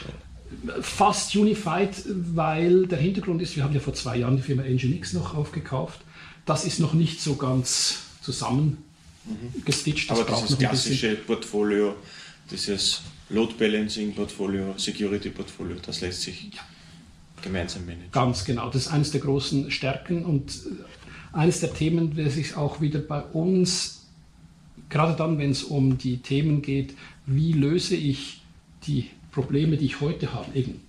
Fast 0.81 1.35
Unified, 1.35 1.89
weil 2.07 2.87
der 2.87 2.97
Hintergrund 2.97 3.41
ist, 3.41 3.55
wir 3.55 3.63
haben 3.63 3.73
ja 3.73 3.79
vor 3.79 3.93
zwei 3.93 4.17
Jahren 4.17 4.37
die 4.37 4.41
Firma 4.41 4.63
Nginx 4.63 5.13
noch 5.13 5.35
aufgekauft. 5.35 5.99
Das 6.45 6.65
ist 6.65 6.79
noch 6.79 6.93
nicht 6.93 7.21
so 7.21 7.35
ganz 7.35 7.99
zusammengestitcht. 8.21 10.09
Mhm. 10.09 10.17
Aber 10.17 10.23
dieses 10.23 10.57
klassische 10.57 11.15
Portfolio, 11.15 11.95
dieses 12.49 13.01
Load 13.29 13.53
Balancing 13.59 14.15
Portfolio, 14.15 14.73
Security 14.77 15.29
Portfolio, 15.29 15.77
das 15.85 16.01
lässt 16.01 16.23
sich 16.23 16.51
ja. 16.53 16.61
Gemeinsam 17.41 17.85
managen. 17.85 18.11
Ganz 18.11 18.45
genau, 18.45 18.67
das 18.67 18.87
ist 18.87 18.91
eines 18.91 19.11
der 19.11 19.21
großen 19.21 19.71
Stärken 19.71 20.25
und 20.25 20.51
äh, 20.51 21.37
eines 21.37 21.59
der 21.59 21.73
Themen, 21.73 22.15
das 22.15 22.35
sich 22.35 22.55
auch 22.55 22.81
wieder 22.81 22.99
bei 22.99 23.21
uns, 23.21 24.07
gerade 24.89 25.15
dann, 25.15 25.37
wenn 25.37 25.51
es 25.51 25.63
um 25.63 25.97
die 25.97 26.17
Themen 26.17 26.61
geht, 26.61 26.95
wie 27.25 27.53
löse 27.53 27.95
ich 27.95 28.41
die 28.87 29.09
Probleme, 29.31 29.77
die 29.77 29.85
ich 29.85 30.01
heute 30.01 30.33
habe, 30.33 30.57
eben 30.57 30.81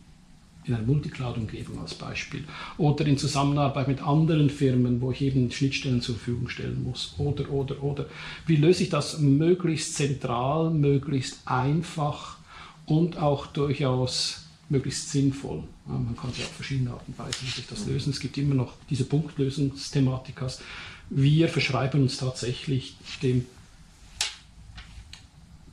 in 0.65 0.75
einer 0.75 0.85
Multicloud-Umgebung 0.85 1.79
als 1.81 1.95
Beispiel 1.95 2.45
oder 2.77 3.07
in 3.07 3.17
Zusammenarbeit 3.17 3.89
mit 3.89 4.03
anderen 4.03 4.51
Firmen, 4.51 5.01
wo 5.01 5.11
ich 5.11 5.23
eben 5.23 5.51
Schnittstellen 5.51 6.01
zur 6.03 6.17
Verfügung 6.17 6.49
stellen 6.49 6.85
muss 6.85 7.15
oder, 7.19 7.51
oder, 7.51 7.83
oder. 7.83 8.07
Wie 8.47 8.57
löse 8.57 8.83
ich 8.83 8.91
das 8.91 9.19
möglichst 9.19 9.95
zentral, 9.95 10.71
möglichst 10.71 11.41
einfach 11.47 12.37
und 12.87 13.19
auch 13.19 13.47
durchaus 13.47 14.47
möglichst 14.71 15.11
sinnvoll. 15.11 15.65
Ja, 15.87 15.95
man 15.95 16.17
kann 16.17 16.31
ja 16.39 16.45
auf 16.45 16.53
verschiedene 16.53 16.91
Arten 16.91 17.13
und 17.13 17.19
Weisen 17.19 17.47
sich 17.47 17.67
das 17.67 17.87
lösen. 17.87 18.11
Es 18.11 18.21
gibt 18.21 18.39
immer 18.39 18.55
noch 18.55 18.75
diese 18.89 19.05
Punktlösungsthematikas. 19.05 20.61
Wir 21.11 21.49
verschreiben 21.49 22.03
uns 22.03 22.19
tatsächlich 22.19 22.97
dem 23.23 23.47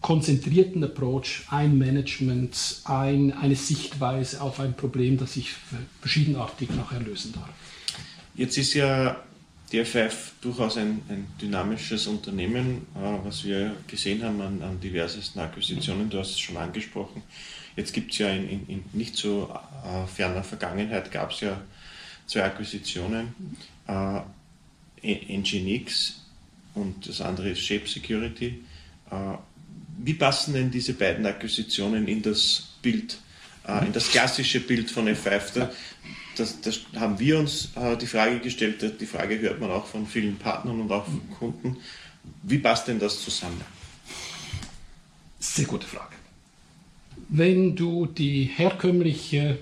konzentrierten 0.02 0.84
Approach, 0.84 1.44
ein 1.50 1.78
Management, 1.78 2.82
ein, 2.86 3.34
eine 3.34 3.56
Sichtweise 3.56 4.42
auf 4.42 4.60
ein 4.60 4.76
Problem, 4.76 5.18
das 5.18 5.36
ich 5.36 5.52
verschiedenartig 6.02 6.70
nachher 6.72 7.00
lösen 7.00 7.34
darf. 7.34 7.50
Jetzt 8.36 8.58
ist 8.58 8.74
ja 8.74 9.22
die 9.72 9.84
FF 9.84 10.32
durchaus 10.42 10.78
ein, 10.78 11.02
ein 11.10 11.28
dynamisches 11.42 12.08
Unternehmen, 12.08 12.86
äh, 12.96 13.26
was 13.26 13.44
wir 13.44 13.76
gesehen 13.88 14.24
haben 14.24 14.40
an, 14.42 14.62
an, 14.62 14.80
diversesten 14.80 15.42
Akquisitionen. 15.42 16.10
Du 16.10 16.20
hast 16.20 16.32
es 16.32 16.40
schon 16.40 16.58
angesprochen. 16.58 17.22
Jetzt 17.78 17.94
gibt 17.94 18.12
es 18.12 18.18
ja 18.18 18.30
in, 18.30 18.50
in, 18.50 18.68
in, 18.68 18.84
nicht 18.92 19.16
so 19.16 19.50
äh, 19.86 20.08
ferner 20.08 20.44
Vergangenheit 20.44 21.12
gab 21.12 21.32
es 21.32 21.42
ja 21.42 21.62
zwei 22.26 22.44
Akquisitionen, 22.44 23.34
äh, 23.88 24.20
Nginx 25.04 26.26
und 26.74 27.08
das 27.08 27.22
andere 27.22 27.52
ist 27.52 27.62
Shape 27.62 27.88
Security. 27.88 28.64
Äh, 29.12 29.38
wie 30.00 30.16
passen 30.16 30.54
denn 30.54 30.72
diese 30.72 30.94
beiden 30.94 31.26
Akquisitionen 31.26 32.08
in 32.08 32.24
das 32.24 32.70
Bild, 32.82 33.20
äh, 33.68 33.86
in 33.86 33.94
das 33.94 34.10
klassische 34.10 34.60
Bild 34.60 34.90
von 34.90 35.08
F5? 35.08 35.54
Da, 35.54 35.72
das, 36.36 36.60
das 36.62 36.82
haben 36.96 37.20
wir 37.20 37.38
uns 37.38 37.70
äh, 37.76 37.96
die 37.96 38.08
Frage 38.08 38.40
gestellt, 38.40 39.00
die 39.00 39.06
Frage 39.06 39.40
hört 39.40 39.60
man 39.60 39.70
auch 39.70 39.86
von 39.86 40.08
vielen 40.08 40.38
Partnern 40.38 40.82
und 40.82 40.92
auch 40.92 41.06
von 41.06 41.30
Kunden. 41.38 41.78
Wie 42.42 42.58
passt 42.58 42.88
denn 42.88 42.98
das 43.00 43.24
zusammen? 43.24 43.62
Sehr 45.40 45.66
gute 45.66 45.86
Frage. 45.86 46.16
Wenn 47.30 47.76
du 47.76 48.06
die 48.06 48.44
herkömmliche 48.44 49.60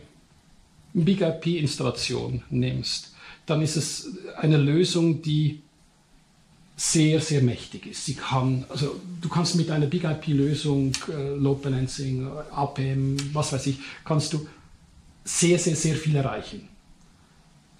Big 0.94 1.22
IP-Installation 1.22 2.44
nimmst, 2.50 3.14
dann 3.46 3.62
ist 3.62 3.76
es 3.76 4.18
eine 4.38 4.58
Lösung, 4.58 5.22
die 5.22 5.62
sehr, 6.78 7.22
sehr 7.22 7.42
mächtig 7.42 7.88
ist. 7.88 8.06
Sie 8.06 8.16
kann, 8.16 8.66
also 8.70 9.00
du 9.22 9.30
kannst 9.30 9.56
mit 9.56 9.72
einer 9.72 9.86
Big 9.86 10.04
IP-Lösung, 10.04 10.92
äh, 11.08 11.36
Load 11.36 11.62
Balancing, 11.64 12.28
APM, 12.52 13.18
was 13.34 13.54
weiß 13.54 13.68
ich, 13.68 13.78
kannst 14.04 14.34
du 14.34 14.48
sehr, 15.24 15.58
sehr, 15.58 15.76
sehr 15.76 15.96
viel 15.96 16.16
erreichen. 16.16 16.68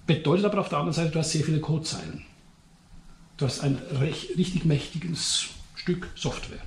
Bedeutet 0.08 0.46
aber 0.46 0.60
auf 0.60 0.70
der 0.70 0.80
anderen 0.80 0.94
Seite, 0.94 1.12
du 1.12 1.20
hast 1.20 1.32
sehr 1.32 1.44
viele 1.44 1.60
Codezeilen. 1.60 2.24
Du 3.38 3.46
hast 3.46 3.60
ein 3.62 3.78
recht, 4.00 4.38
richtig 4.38 4.66
mächtiges 4.66 5.48
Stück 5.76 6.10
Software. 6.16 6.62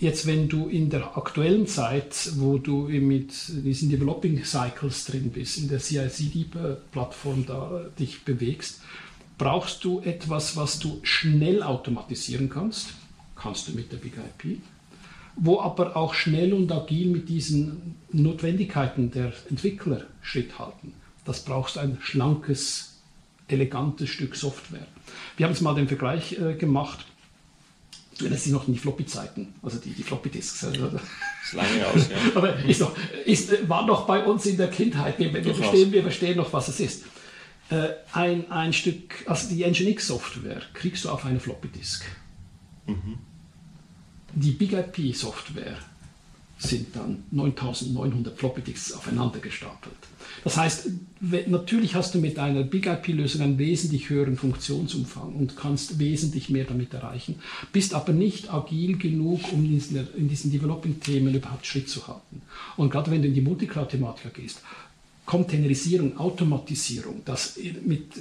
Jetzt, 0.00 0.26
wenn 0.26 0.48
du 0.48 0.68
in 0.68 0.88
der 0.88 1.16
aktuellen 1.16 1.66
Zeit, 1.66 2.32
wo 2.36 2.58
du 2.58 2.88
mit 2.88 3.32
diesen 3.48 3.90
Developing 3.90 4.42
Cycles 4.44 5.04
drin 5.04 5.30
bist, 5.30 5.58
in 5.58 5.68
der 5.68 5.78
CI/CD-Plattform 5.78 7.44
da 7.46 7.84
dich 7.98 8.24
bewegst, 8.24 8.80
brauchst 9.36 9.84
du 9.84 10.00
etwas, 10.00 10.56
was 10.56 10.78
du 10.78 11.00
schnell 11.02 11.62
automatisieren 11.62 12.48
kannst. 12.48 12.94
Kannst 13.36 13.68
du 13.68 13.72
mit 13.72 13.92
der 13.92 13.98
Big 13.98 14.14
IP 14.16 14.60
wo 15.36 15.60
aber 15.60 15.96
auch 15.96 16.14
schnell 16.14 16.52
und 16.52 16.70
agil 16.70 17.08
mit 17.08 17.28
diesen 17.28 17.96
Notwendigkeiten 18.12 19.10
der 19.10 19.32
Entwickler 19.48 20.02
Schritt 20.20 20.58
halten. 20.58 20.92
Das 21.24 21.44
brauchst 21.44 21.78
ein 21.78 21.98
schlankes, 22.02 23.00
elegantes 23.48 24.10
Stück 24.10 24.36
Software. 24.36 24.86
Wir 25.36 25.46
haben 25.46 25.52
jetzt 25.52 25.62
mal 25.62 25.74
den 25.74 25.88
Vergleich 25.88 26.38
äh, 26.38 26.54
gemacht. 26.54 27.06
Du 28.20 28.24
erinnerst 28.24 28.46
dich 28.46 28.52
noch 28.52 28.66
an 28.66 28.72
die 28.72 28.78
Floppy-Zeiten, 28.78 29.54
also 29.62 29.78
die, 29.78 29.90
die 29.90 30.02
Floppy-Disks. 30.02 30.64
Also, 30.64 30.88
das 30.88 31.02
ist 31.44 31.52
lange 31.54 31.86
aus, 31.86 32.08
ja. 32.08 32.16
aber 32.36 32.56
ist 32.64 32.80
noch, 32.80 32.96
ist, 33.24 33.68
war 33.68 33.86
noch 33.86 34.06
bei 34.06 34.24
uns 34.24 34.46
in 34.46 34.56
der 34.56 34.68
Kindheit. 34.68 35.18
Wir, 35.18 35.32
wir, 35.32 35.54
verstehen, 35.54 35.90
wir 35.90 36.02
verstehen 36.02 36.36
noch, 36.36 36.52
was 36.52 36.68
es 36.68 36.80
ist. 36.80 37.04
Äh, 37.70 37.88
ein, 38.12 38.50
ein 38.50 38.72
Stück, 38.72 39.24
also 39.26 39.48
die 39.48 39.64
Nginx-Software 39.64 40.62
kriegst 40.74 41.04
du 41.04 41.10
auf 41.10 41.24
eine 41.24 41.40
Floppy-Disk. 41.40 42.04
Mhm 42.86 43.18
die 44.34 44.52
Big 44.52 44.72
IP 44.72 45.14
Software 45.14 45.76
sind 46.58 46.94
dann 46.94 47.24
9900 47.30 48.38
Floppy 48.38 48.60
Disks 48.60 48.92
aufeinander 48.92 49.38
gestapelt. 49.38 49.96
Das 50.44 50.56
heißt, 50.56 50.88
natürlich 51.46 51.94
hast 51.94 52.14
du 52.14 52.18
mit 52.18 52.38
einer 52.38 52.62
Big 52.62 52.86
IP-Lösung 52.86 53.42
einen 53.42 53.58
wesentlich 53.58 54.08
höheren 54.08 54.36
Funktionsumfang 54.36 55.34
und 55.34 55.56
kannst 55.56 55.98
wesentlich 55.98 56.48
mehr 56.48 56.64
damit 56.64 56.94
erreichen, 56.94 57.36
bist 57.72 57.94
aber 57.94 58.12
nicht 58.12 58.52
agil 58.52 58.96
genug, 58.96 59.52
um 59.52 59.64
in 59.64 60.28
diesen 60.28 60.50
Developing-Themen 60.50 61.34
überhaupt 61.34 61.66
Schritt 61.66 61.88
zu 61.88 62.08
halten. 62.08 62.42
Und 62.76 62.90
gerade 62.90 63.10
wenn 63.10 63.22
du 63.22 63.28
in 63.28 63.34
die 63.34 63.42
Multicloud-Thematik 63.42 64.34
gehst, 64.34 64.62
Containerisierung, 65.30 66.18
Automatisierung, 66.18 67.22
das 67.24 67.56
mit 67.84 68.14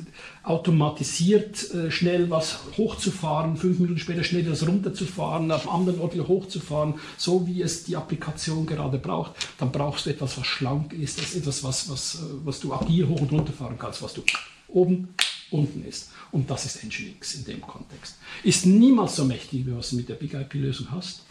automatisiert 0.44 1.74
äh, 1.74 1.90
schnell 1.90 2.30
was 2.30 2.60
hochzufahren, 2.78 3.58
fünf 3.58 3.80
Minuten 3.80 3.98
später 3.98 4.24
schnell 4.24 4.44
das 4.44 4.68
runterzufahren, 4.68 5.52
auf 5.52 5.68
anderen 5.68 6.00
Ort 6.02 6.14
wieder 6.14 6.28
hochzufahren, 6.28 6.94
so 7.18 7.48
wie 7.48 7.64
es 7.64 7.84
die 7.84 7.96
Applikation 7.96 8.68
gerade 8.68 9.00
braucht, 9.00 9.32
dann 9.58 9.72
brauchst 9.72 10.06
du 10.06 10.12
etwas, 10.12 10.38
was 10.38 10.46
schlank 10.46 10.94
ist, 10.94 11.18
das 11.18 11.32
ist 11.32 11.38
etwas, 11.38 11.64
was, 11.64 11.90
was, 11.90 12.16
äh, 12.16 12.46
was 12.46 12.60
du 12.60 12.72
agil 12.76 13.08
hoch 13.08 13.22
und 13.22 13.32
runter 13.32 13.54
fahren 13.54 13.78
kannst, 13.80 14.04
was 14.04 14.14
du 14.14 14.22
oben, 14.68 15.10
unten 15.50 15.84
ist. 15.84 16.12
Und 16.32 16.52
das 16.52 16.68
ist 16.68 16.84
Nginx 16.84 17.34
in 17.34 17.46
dem 17.46 17.62
Kontext. 17.62 18.18
Ist 18.44 18.68
niemals 18.68 19.16
so 19.16 19.26
mächtig, 19.26 19.66
wie 19.66 19.76
was 19.76 19.90
du 19.90 19.96
mit 19.96 20.10
der 20.10 20.14
Big 20.14 20.36
IP-Lösung 20.36 20.92
hast. 20.92 21.24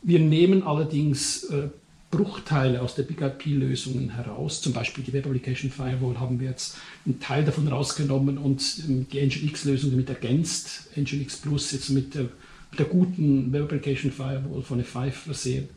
Wir 0.00 0.20
nehmen 0.20 0.62
allerdings 0.62 1.42
äh, 1.46 1.70
Bruchteile 2.10 2.80
aus 2.80 2.94
der 2.94 3.02
Big 3.02 3.20
IP-Lösungen 3.20 4.10
heraus. 4.10 4.62
Zum 4.62 4.72
Beispiel 4.72 5.04
die 5.04 5.12
Web 5.12 5.26
Application 5.26 5.70
Firewall 5.70 6.18
haben 6.18 6.40
wir 6.40 6.48
jetzt 6.48 6.76
einen 7.04 7.20
Teil 7.20 7.44
davon 7.44 7.68
rausgenommen 7.68 8.38
und 8.38 8.62
ähm, 8.88 9.06
die 9.12 9.20
Nginx-Lösung 9.20 9.90
damit 9.90 10.08
ergänzt. 10.08 10.88
Nginx 10.96 11.36
Plus 11.36 11.72
jetzt 11.72 11.90
mit 11.90 12.14
der, 12.14 12.22
mit 12.70 12.78
der 12.78 12.86
guten 12.86 13.52
Web 13.52 13.64
Application 13.64 14.10
Firewall 14.10 14.62
von 14.62 14.82
F5 14.82 15.10
versehen. 15.10 15.68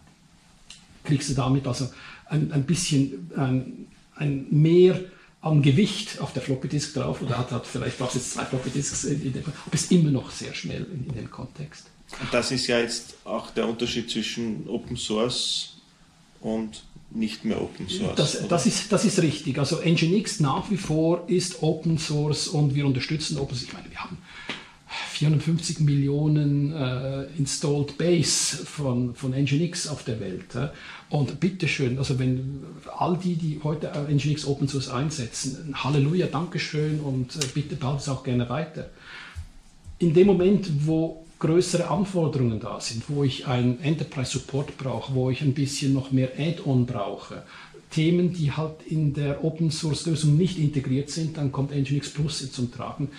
Kriegst 1.04 1.30
du 1.30 1.34
damit 1.34 1.68
also 1.68 1.90
ein, 2.28 2.52
ein 2.54 2.64
bisschen 2.64 3.30
ein, 3.36 3.88
ein 4.16 4.46
mehr 4.52 5.00
an 5.42 5.62
Gewicht 5.62 6.22
auf 6.22 6.34
der 6.34 6.42
Floppy 6.42 6.68
Disk 6.70 6.94
drauf 6.94 7.22
oder 7.22 7.38
hat, 7.38 7.52
hat 7.52 7.66
vielleicht 7.66 7.98
brauchst 7.98 8.16
jetzt 8.16 8.32
zwei 8.32 8.46
Floppy 8.46 8.70
Disks 8.70 9.06
aber 9.06 9.54
ist 9.72 9.92
immer 9.92 10.12
noch 10.12 10.32
sehr 10.32 10.54
schnell 10.54 10.86
in, 10.94 11.08
in 11.08 11.16
dem 11.16 11.32
Kontext. 11.32 11.88
Und 12.20 12.34
das 12.34 12.52
ist 12.52 12.68
ja 12.68 12.80
jetzt 12.80 13.16
auch 13.26 13.52
der 13.52 13.68
Unterschied 13.68 14.10
zwischen 14.10 14.68
Open 14.68 14.96
Source 14.96 15.71
und 16.42 16.84
nicht 17.14 17.46
mehr 17.46 17.62
Open 17.62 17.90
Source. 17.90 18.16
Das, 18.16 18.48
das, 18.48 18.66
ist, 18.66 18.92
das 18.92 19.06
ist 19.06 19.22
richtig. 19.22 19.60
Also 19.60 19.78
Nginx 19.84 20.40
nach 20.40 20.70
wie 20.72 20.78
vor 20.78 21.26
ist 21.28 21.62
Open 21.62 21.98
Source 21.98 22.48
und 22.48 22.74
wir 22.76 22.86
unterstützen 22.86 23.38
Open 23.38 23.56
Source. 23.56 23.68
Ich 23.68 23.74
meine, 23.74 23.90
wir 23.90 24.00
haben 24.00 24.18
450 25.12 25.82
Millionen 25.82 26.74
äh, 26.74 27.24
Installed 27.38 27.98
Base 27.98 28.58
von, 28.66 29.14
von 29.16 29.32
Nginx 29.32 29.88
auf 29.88 30.04
der 30.04 30.20
Welt. 30.20 30.56
Äh. 30.56 30.70
Und 31.10 31.40
bitteschön, 31.40 31.98
also 31.98 32.18
wenn 32.18 32.64
all 32.98 33.18
die, 33.18 33.36
die 33.36 33.60
heute 33.64 33.92
Nginx 34.10 34.46
Open 34.46 34.68
Source 34.68 34.90
einsetzen, 34.90 35.74
Halleluja, 35.74 36.28
Dankeschön 36.28 37.02
und 37.02 37.36
äh, 37.36 37.48
bitte 37.54 37.76
baut 37.76 38.00
es 38.00 38.10
auch 38.10 38.24
gerne 38.24 38.50
weiter. 38.50 38.90
In 40.00 40.14
dem 40.14 40.28
Moment, 40.28 40.70
wo 40.86 41.21
größere 41.42 41.90
Anforderungen 41.90 42.60
da 42.60 42.80
sind, 42.80 43.04
wo 43.10 43.24
ich 43.24 43.48
einen 43.48 43.82
Enterprise 43.82 44.32
Support 44.32 44.78
brauche, 44.78 45.14
wo 45.14 45.30
ich 45.30 45.42
ein 45.42 45.54
bisschen 45.54 45.92
noch 45.94 46.12
mehr 46.12 46.30
Add-on 46.38 46.86
brauche, 46.86 47.44
Themen, 47.90 48.32
die 48.32 48.52
halt 48.52 48.84
in 48.86 49.14
der 49.14 49.44
Open 49.44 49.70
Source 49.70 50.06
Lösung 50.06 50.38
nicht 50.38 50.58
integriert 50.58 51.10
sind, 51.10 51.36
dann 51.36 51.52
kommt 51.52 51.72
Nginx 51.72 52.12
Plus 52.12 52.50
zum 52.52 52.72
Tragen. 52.72 53.10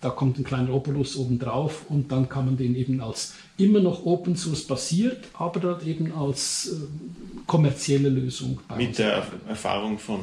Da 0.00 0.10
kommt 0.10 0.38
ein 0.38 0.44
kleiner 0.44 0.74
Opulus 0.74 1.16
oben 1.16 1.38
drauf 1.38 1.86
und 1.88 2.12
dann 2.12 2.28
kann 2.28 2.44
man 2.44 2.56
den 2.56 2.76
eben 2.76 3.00
als 3.00 3.34
immer 3.56 3.80
noch 3.80 4.04
Open 4.04 4.36
Source 4.36 4.64
basiert, 4.64 5.28
aber 5.32 5.60
dort 5.60 5.86
eben 5.86 6.12
als 6.12 6.72
äh, 6.72 6.76
kommerzielle 7.46 8.08
Lösung. 8.08 8.60
Mit 8.76 8.98
der 8.98 9.24
Erfahrung 9.48 9.98
von 9.98 10.20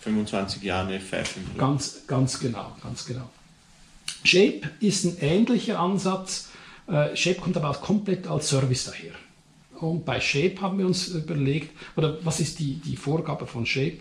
25 0.00 0.62
Jahren 0.62 0.88
F5. 0.90 1.26
Ganz, 1.58 2.06
ganz 2.06 2.38
genau, 2.38 2.76
ganz 2.82 3.04
genau. 3.04 3.28
Shape 4.24 4.62
ist 4.80 5.04
ein 5.04 5.16
ähnlicher 5.20 5.80
Ansatz 5.80 6.48
äh, 6.86 7.14
Shape 7.16 7.40
kommt 7.40 7.56
aber 7.56 7.70
auch 7.70 7.80
komplett 7.80 8.26
als 8.26 8.48
Service 8.48 8.84
daher. 8.84 9.12
Und 9.80 10.04
bei 10.04 10.20
Shape 10.20 10.60
haben 10.60 10.78
wir 10.78 10.86
uns 10.86 11.08
überlegt, 11.08 11.70
oder 11.96 12.24
was 12.24 12.40
ist 12.40 12.58
die, 12.60 12.74
die 12.74 12.96
Vorgabe 12.96 13.46
von 13.46 13.66
Shape? 13.66 13.98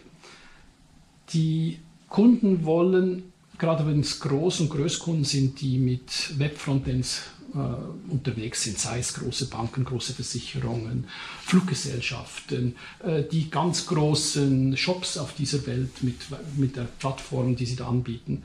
Die 1.33 1.79
Kunden 2.07 2.65
wollen, 2.65 3.31
gerade 3.57 3.87
wenn 3.87 4.01
es 4.01 4.21
Groß- 4.21 4.61
und 4.61 4.69
Großkunden 4.69 5.23
sind, 5.23 5.61
die 5.61 5.77
mit 5.77 6.37
Webfrontends 6.37 7.23
äh, 7.53 8.11
unterwegs 8.11 8.63
sind, 8.63 8.77
sei 8.77 8.99
es 8.99 9.13
große 9.13 9.47
Banken, 9.47 9.83
große 9.83 10.13
Versicherungen, 10.13 11.05
Fluggesellschaften, 11.41 12.75
äh, 13.03 13.23
die 13.23 13.49
ganz 13.49 13.87
großen 13.87 14.77
Shops 14.77 15.17
auf 15.17 15.33
dieser 15.33 15.65
Welt 15.67 16.03
mit, 16.03 16.17
mit 16.57 16.75
der 16.75 16.83
Plattform, 16.99 17.55
die 17.55 17.65
sie 17.65 17.75
da 17.75 17.87
anbieten, 17.87 18.43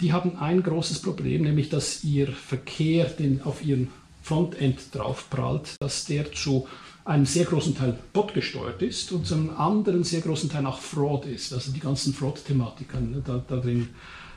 die 0.00 0.12
haben 0.12 0.36
ein 0.38 0.62
großes 0.62 1.00
Problem, 1.00 1.42
nämlich 1.42 1.70
dass 1.70 2.04
ihr 2.04 2.28
Verkehr 2.28 3.06
den 3.06 3.42
auf 3.42 3.64
ihren 3.64 3.88
Frontend 4.22 4.94
draufprallt, 4.94 5.76
dass 5.80 6.04
der 6.04 6.32
zu 6.32 6.66
einem 7.04 7.24
sehr 7.24 7.44
großen 7.44 7.76
Teil 7.76 7.96
bot 8.12 8.34
gesteuert 8.34 8.82
ist 8.82 9.12
und 9.12 9.26
zum 9.26 9.56
anderen 9.56 10.02
sehr 10.04 10.20
großen 10.20 10.50
Teil 10.50 10.66
auch 10.66 10.80
Fraud 10.80 11.24
ist, 11.26 11.52
also 11.52 11.70
die 11.72 11.80
ganzen 11.80 12.12
Fraud-Thematiken 12.12 13.22
da, 13.24 13.42
da 13.46 13.56
drin 13.56 13.88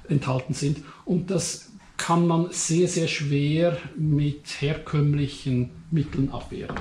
enthalten 0.08 0.54
sind. 0.54 0.80
Und 1.06 1.32
das 1.32 1.72
kann 1.98 2.28
man 2.28 2.52
sehr, 2.52 2.88
sehr 2.88 3.08
schwer 3.08 3.78
mit 3.98 4.62
herkömmlichen 4.62 5.72
Mitteln 5.92 6.32
abwehren. 6.32 6.76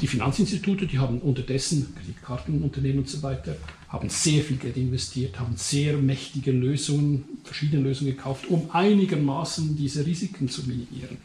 Die 0.00 0.06
Finanzinstitute, 0.06 0.86
die 0.86 1.00
haben 1.00 1.18
unterdessen 1.18 1.94
Kreditkartenunternehmen 1.96 3.00
und 3.00 3.08
so 3.08 3.22
weiter, 3.22 3.56
haben 3.88 4.10
sehr 4.10 4.42
viel 4.42 4.58
Geld 4.58 4.76
investiert, 4.76 5.40
haben 5.40 5.56
sehr 5.56 5.96
mächtige 5.96 6.52
Lösungen, 6.52 7.24
verschiedene 7.44 7.82
Lösungen 7.82 8.14
gekauft, 8.14 8.46
um 8.48 8.70
einigermaßen 8.72 9.76
diese 9.76 10.04
Risiken 10.04 10.48
zu 10.48 10.62
minimieren. 10.62 11.16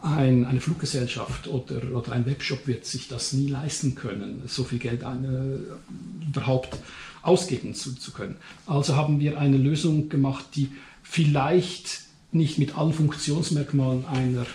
Ein, 0.00 0.44
eine 0.44 0.60
Fluggesellschaft 0.60 1.46
oder, 1.48 1.94
oder 1.94 2.12
ein 2.12 2.26
Webshop 2.26 2.66
wird 2.66 2.84
sich 2.84 3.08
das 3.08 3.32
nie 3.32 3.48
leisten 3.48 3.94
können, 3.94 4.42
so 4.46 4.64
viel 4.64 4.78
Geld 4.78 5.04
eine, 5.04 5.60
überhaupt 6.26 6.76
ausgeben 7.22 7.74
zu, 7.74 7.94
zu 7.94 8.12
können. 8.12 8.36
Also 8.66 8.96
haben 8.96 9.20
wir 9.20 9.38
eine 9.38 9.56
Lösung 9.56 10.08
gemacht, 10.08 10.46
die 10.56 10.70
vielleicht 11.02 12.02
nicht 12.32 12.58
mit 12.58 12.76
allen 12.76 12.92
Funktionsmerkmalen 12.92 14.06
einer 14.06 14.46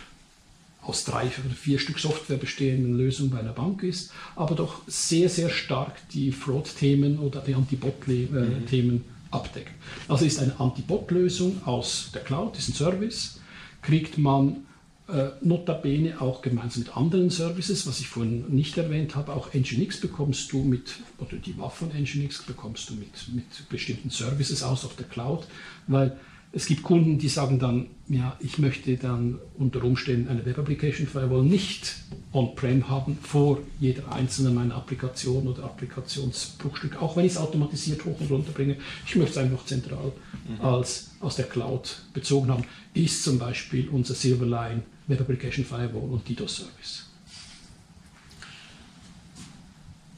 aus 0.88 1.04
drei 1.04 1.26
oder 1.26 1.54
vier 1.56 1.80
Stück 1.80 2.00
Software 2.00 2.38
bestehenden 2.38 2.98
Lösung 2.98 3.30
bei 3.30 3.40
einer 3.40 3.52
Bank 3.52 3.84
ist, 3.84 4.12
aber 4.36 4.56
doch 4.56 4.82
sehr, 4.88 5.30
sehr 5.30 5.50
stark 5.50 5.96
die 6.14 6.32
Fraud-Themen 6.32 7.20
oder 7.20 7.42
die 7.42 7.56
Anti-Bot-Themen 7.56 8.96
mhm. 8.96 9.04
abdeckt. 9.32 9.72
Also 10.08 10.26
ist 10.26 10.40
eine 10.40 10.60
Anti-Bot-Lösung 10.60 11.64
aus 11.66 12.12
der 12.14 12.22
Cloud, 12.24 12.58
ist 12.58 12.70
ein 12.70 12.74
Service, 12.74 13.42
kriegt 13.82 14.18
man 14.18 14.68
äh, 15.10 15.30
notabene 15.42 16.22
auch 16.22 16.42
gemeinsam 16.42 16.84
mit 16.84 16.98
anderen 16.98 17.30
Services, 17.30 17.88
was 17.88 18.00
ich 18.00 18.08
vorhin 18.08 18.46
nicht 18.50 18.78
erwähnt 18.78 19.16
habe, 19.16 19.34
auch 19.34 19.54
Nginx 19.54 20.00
bekommst 20.00 20.52
du 20.52 20.64
mit, 20.64 20.96
oder 21.18 21.38
die 21.38 21.58
Waffe 21.58 21.86
von 21.86 21.98
Nginx 21.98 22.44
bekommst 22.44 22.90
du 22.90 22.96
mit, 22.96 23.12
mit 23.34 23.70
bestimmten 23.70 24.10
Services 24.10 24.64
aus 24.64 24.86
auf 24.86 24.96
der 24.96 25.06
Cloud, 25.06 25.48
weil 25.88 26.18
es 26.54 26.66
gibt 26.66 26.84
Kunden, 26.84 27.18
die 27.18 27.28
sagen 27.28 27.60
dann, 27.60 27.88
ja, 28.08 28.38
ich 28.40 28.58
möchte 28.58 28.96
dann 28.96 29.38
unter 29.58 29.84
Umständen 29.84 30.30
eine 30.30 30.46
Web 30.46 30.58
Application 30.60 31.06
Firewall 31.06 31.44
nicht 31.44 31.96
on-prem 32.32 32.90
haben 32.90 33.18
vor 33.22 33.60
jeder 33.80 34.12
einzelnen 34.12 34.56
meiner 34.56 34.76
Applikation 34.76 35.48
oder 35.48 35.66
Applikationsbruchstück, 35.66 37.02
auch 37.02 37.18
wenn 37.18 37.26
ich 37.26 37.34
es 37.34 37.38
automatisiert 37.38 38.06
hoch 38.06 38.20
und 38.20 38.32
runter 38.32 38.52
bringe. 38.54 38.78
Ich 39.06 39.16
möchte 39.16 39.32
es 39.32 39.38
einfach 39.38 39.66
zentral 39.66 40.14
mhm. 40.48 40.62
als 40.62 41.12
aus 41.20 41.36
der 41.36 41.46
Cloud 41.46 42.02
bezogen 42.14 42.50
haben. 42.50 42.64
Ist 42.94 43.24
zum 43.24 43.38
Beispiel 43.40 43.90
unser 43.90 44.16
Silverline 44.16 44.84
Web 45.08 45.22
Application 45.22 45.66
Firewall 45.66 46.10
und 46.10 46.28
DDoS 46.28 46.56
Service. 46.56 47.06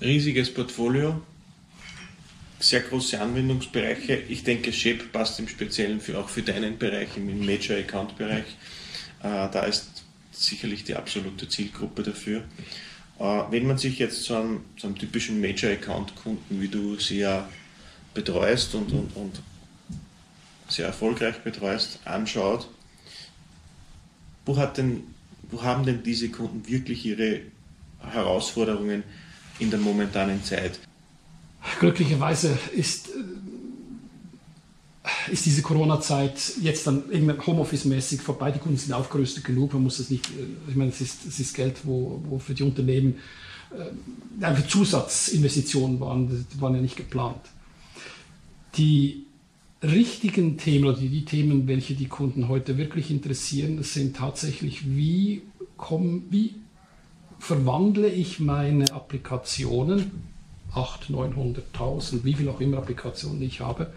Riesiges 0.02 0.54
Portfolio, 0.54 1.22
sehr 2.60 2.82
große 2.82 3.20
Anwendungsbereiche. 3.20 4.16
Ich 4.28 4.44
denke, 4.44 4.72
SHAPE 4.72 5.06
passt 5.12 5.40
im 5.40 5.48
Speziellen 5.48 6.02
für, 6.02 6.20
auch 6.20 6.30
für 6.30 6.42
deinen 6.42 6.78
Bereich, 6.78 7.16
im 7.16 7.46
Major 7.46 7.78
Account 7.78 8.18
Bereich. 8.18 8.46
Äh, 9.24 9.50
da 9.52 9.64
ist 9.64 10.04
sicherlich 10.32 10.84
die 10.84 10.96
absolute 10.96 11.48
Zielgruppe 11.48 12.04
dafür. 12.04 12.44
Äh, 13.20 13.24
wenn 13.50 13.66
man 13.66 13.78
sich 13.78 13.98
jetzt 14.00 14.24
so 14.24 14.36
einen, 14.36 14.66
so 14.78 14.88
einen 14.88 14.98
typischen 14.98 15.40
Major 15.40 15.72
Account 15.72 16.16
Kunden, 16.16 16.62
wie 16.62 16.68
du 16.68 16.98
sie 16.98 17.20
ja 17.20 17.48
betreust 18.14 18.76
und, 18.76 18.92
und, 18.92 19.16
und 19.16 19.42
sehr 20.68 20.88
erfolgreich 20.88 21.38
betreust, 21.40 22.00
anschaut, 22.06 22.68
wo, 24.46 24.58
hat 24.58 24.78
denn, 24.78 25.04
wo 25.50 25.64
haben 25.64 25.86
denn 25.86 26.04
diese 26.04 26.30
Kunden 26.30 26.68
wirklich 26.68 27.06
ihre 27.06 27.42
Herausforderungen 28.00 29.04
in 29.60 29.70
der 29.70 29.80
momentanen 29.80 30.44
Zeit? 30.44 30.80
Glücklicherweise 31.80 32.58
ist, 32.74 33.10
äh, 33.10 33.12
ist 35.32 35.46
diese 35.46 35.62
Corona-Zeit 35.62 36.54
jetzt 36.62 36.88
dann 36.88 37.04
Homeoffice-mäßig 37.46 38.22
vorbei. 38.22 38.52
Die 38.52 38.60
Kunden 38.60 38.78
sind 38.78 38.94
aufgerüstet 38.94 39.44
genug. 39.44 39.74
Man 39.74 39.84
muss 39.84 40.00
es 40.00 40.10
nicht, 40.10 40.26
äh, 40.28 40.70
ich 40.70 40.76
meine, 40.76 40.90
es 40.92 41.02
ist, 41.02 41.26
es 41.26 41.40
ist 41.40 41.54
Geld, 41.54 41.78
wo, 41.84 42.22
wo 42.26 42.40
für 42.40 42.54
die 42.54 42.64
Unternehmen 42.64 43.18
äh, 43.72 44.46
einfach 44.46 44.68
Zusatzinvestitionen 44.68 46.00
waren, 46.00 46.28
die 46.28 46.62
waren 46.62 46.76
ja 46.76 46.82
nicht 46.82 46.96
geplant. 46.96 47.42
Die 48.76 49.26
richtigen 49.84 50.58
Themen 50.58 50.86
oder 50.86 50.98
die, 50.98 51.10
die 51.10 51.26
Themen, 51.26 51.68
welche 51.68 51.94
die 51.94 52.08
Kunden 52.08 52.48
heute 52.48 52.78
wirklich 52.78 53.12
interessieren, 53.12 53.82
sind 53.84 54.16
tatsächlich, 54.16 54.96
wie, 54.96 55.44
komm, 55.78 56.24
wie 56.30 56.56
verwandle 57.40 58.10
ich 58.10 58.40
meine 58.40 58.92
Applikationen 58.92 60.29
800.000, 60.74 61.56
900.000, 61.74 62.24
wie 62.24 62.34
viel 62.34 62.50
auch 62.50 62.62
immer 62.62 62.78
Applikationen 62.78 63.42
ich 63.42 63.62
habe, 63.62 63.92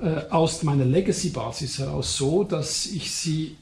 äh, 0.00 0.28
aus 0.30 0.62
meiner 0.62 0.84
Legacy-Basis 0.84 1.78
heraus 1.78 2.16
so, 2.16 2.44
dass 2.44 2.86
ich 2.86 3.10
sie 3.10 3.56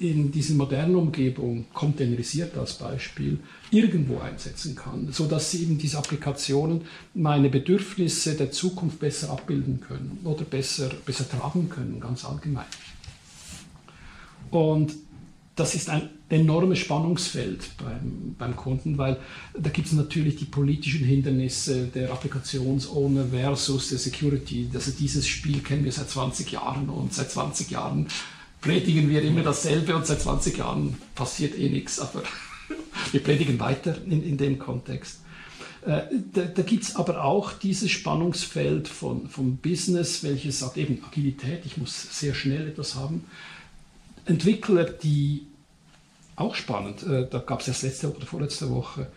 in 0.00 0.30
diesen 0.30 0.56
modernen 0.56 0.94
Umgebungen, 0.94 1.66
containerisiert 1.74 2.56
als 2.56 2.74
Beispiel, 2.74 3.40
irgendwo 3.70 4.18
einsetzen 4.18 4.76
kann, 4.76 5.08
sodass 5.10 5.54
eben 5.54 5.76
diese 5.76 5.98
Applikationen 5.98 6.82
meine 7.14 7.48
Bedürfnisse 7.48 8.36
der 8.36 8.52
Zukunft 8.52 9.00
besser 9.00 9.30
abbilden 9.30 9.80
können 9.80 10.20
oder 10.24 10.44
besser, 10.44 10.90
besser 11.04 11.28
tragen 11.28 11.68
können, 11.68 11.98
ganz 11.98 12.24
allgemein. 12.24 12.66
Und 14.50 14.94
das 15.56 15.74
ist 15.74 15.90
ein 15.90 16.10
enormes 16.30 16.78
Spannungsfeld 16.78 17.70
beim, 17.78 18.34
beim 18.38 18.56
Kunden, 18.56 18.98
weil 18.98 19.18
da 19.58 19.70
gibt 19.70 19.86
es 19.86 19.94
natürlich 19.94 20.36
die 20.36 20.44
politischen 20.44 21.04
Hindernisse 21.04 21.86
der 21.86 22.12
Applikationsowner 22.12 23.26
versus 23.26 23.88
der 23.88 23.98
Security. 23.98 24.68
Also 24.74 24.90
dieses 24.90 25.26
Spiel 25.26 25.60
kennen 25.60 25.84
wir 25.84 25.92
seit 25.92 26.10
20 26.10 26.52
Jahren 26.52 26.88
und 26.90 27.14
seit 27.14 27.30
20 27.30 27.70
Jahren 27.70 28.08
predigen 28.60 29.08
wir 29.08 29.22
immer 29.22 29.42
dasselbe 29.42 29.96
und 29.96 30.06
seit 30.06 30.20
20 30.20 30.58
Jahren 30.58 30.98
passiert 31.14 31.58
eh 31.58 31.70
nichts, 31.70 31.98
aber 31.98 32.22
wir 33.12 33.22
predigen 33.22 33.58
weiter 33.58 33.96
in, 34.04 34.22
in 34.22 34.36
dem 34.36 34.58
Kontext. 34.58 35.20
Äh, 35.86 36.02
da, 36.32 36.42
da 36.42 36.62
gibt 36.62 36.84
es 36.84 36.96
aber 36.96 37.24
auch 37.24 37.52
dieses 37.52 37.90
Spannungsfeld 37.90 38.88
von, 38.88 39.28
vom 39.28 39.56
Business, 39.56 40.22
welches 40.24 40.58
sagt 40.58 40.76
eben 40.76 41.02
Agilität, 41.04 41.64
ich 41.64 41.78
muss 41.78 42.18
sehr 42.18 42.34
schnell 42.34 42.68
etwas 42.68 42.96
haben 42.96 43.24
Entwickler, 44.28 44.84
die 44.84 45.46
auch 46.40 46.54
spannend, 46.54 47.02
äh, 47.02 47.26
da 47.28 47.38
gab 47.38 47.60
es 47.60 47.68
erst 47.68 47.82
letzte 47.82 48.14
oder 48.14 48.26
vorletzte 48.26 48.70
Woche, 48.70 49.08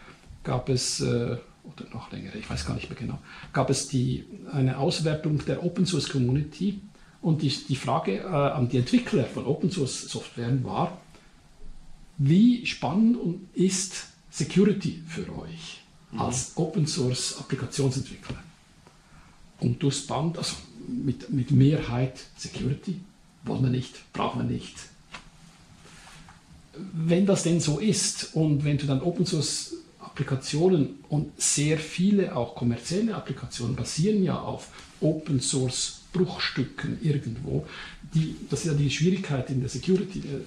gab 0.43 0.69
es, 0.69 1.01
äh, 1.01 1.37
oder 1.63 1.89
noch 1.93 2.11
länger, 2.11 2.35
ich 2.35 2.49
weiß 2.49 2.65
gar 2.65 2.73
nicht 2.73 2.89
mehr 2.89 2.99
genau, 2.99 3.19
gab 3.53 3.69
es 3.69 3.87
die, 3.87 4.25
eine 4.51 4.77
Auswertung 4.77 5.43
der 5.45 5.63
Open 5.63 5.85
Source 5.85 6.09
Community 6.09 6.81
und 7.21 7.41
die, 7.41 7.49
die 7.49 7.75
Frage 7.75 8.19
äh, 8.19 8.25
an 8.25 8.69
die 8.69 8.77
Entwickler 8.77 9.25
von 9.25 9.45
Open 9.45 9.69
Source 9.69 10.01
Software 10.09 10.63
war, 10.63 10.99
wie 12.17 12.65
spannend 12.65 13.17
ist 13.53 14.07
Security 14.29 15.03
für 15.07 15.27
euch 15.37 15.81
mhm. 16.11 16.19
als 16.21 16.53
Open 16.55 16.87
Source 16.87 17.37
Applikationsentwickler? 17.39 18.37
Und 19.59 19.81
durchs 19.83 20.07
Band, 20.07 20.37
also 20.37 20.55
mit, 20.87 21.29
mit 21.29 21.51
Mehrheit 21.51 22.19
Security, 22.35 22.99
wollen 23.43 23.63
wir 23.63 23.69
nicht, 23.69 24.11
brauchen 24.13 24.41
wir 24.41 24.51
nicht, 24.51 24.75
wenn 26.73 27.25
das 27.25 27.43
denn 27.43 27.59
so 27.59 27.79
ist 27.79 28.35
und 28.35 28.63
wenn 28.63 28.77
du 28.77 28.85
dann 28.85 29.01
Open 29.01 29.25
Source 29.25 29.73
Applikationen 29.99 30.99
und 31.09 31.31
sehr 31.41 31.77
viele 31.77 32.35
auch 32.35 32.55
kommerzielle 32.55 33.15
Applikationen 33.15 33.75
basieren 33.75 34.23
ja 34.23 34.39
auf 34.39 34.67
Open 34.99 35.39
Source 35.39 36.01
Bruchstücken 36.11 36.99
irgendwo, 37.01 37.65
die, 38.13 38.35
das 38.49 38.61
ist 38.61 38.65
ja 38.67 38.73
die 38.73 38.91
Schwierigkeit 38.91 39.49
in 39.49 39.61
der 39.61 39.69
Security. 39.69 40.19
Äh, 40.19 40.41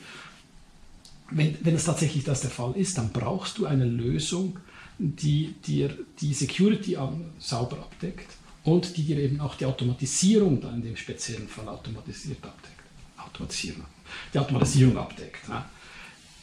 wenn, 1.30 1.56
wenn 1.62 1.74
es 1.74 1.84
tatsächlich 1.84 2.24
das 2.24 2.42
der 2.42 2.50
Fall 2.50 2.74
ist, 2.76 2.98
dann 2.98 3.10
brauchst 3.10 3.56
du 3.56 3.64
eine 3.66 3.86
Lösung, 3.86 4.58
die 4.98 5.54
dir 5.66 5.96
die 6.20 6.34
Security 6.34 6.98
sauber 7.38 7.78
abdeckt 7.78 8.28
und 8.62 8.96
die 8.96 9.02
dir 9.02 9.18
eben 9.18 9.40
auch 9.40 9.54
die 9.54 9.64
Automatisierung 9.64 10.60
dann 10.60 10.76
in 10.76 10.82
dem 10.82 10.96
speziellen 10.96 11.48
Fall 11.48 11.68
automatisiert 11.68 12.44
abdeckt. 12.44 12.74
Automatisierung, 13.16 13.84
die 14.32 14.38
Automatisierung 14.38 14.98
abdeckt. 14.98 15.48
Ja. 15.48 15.68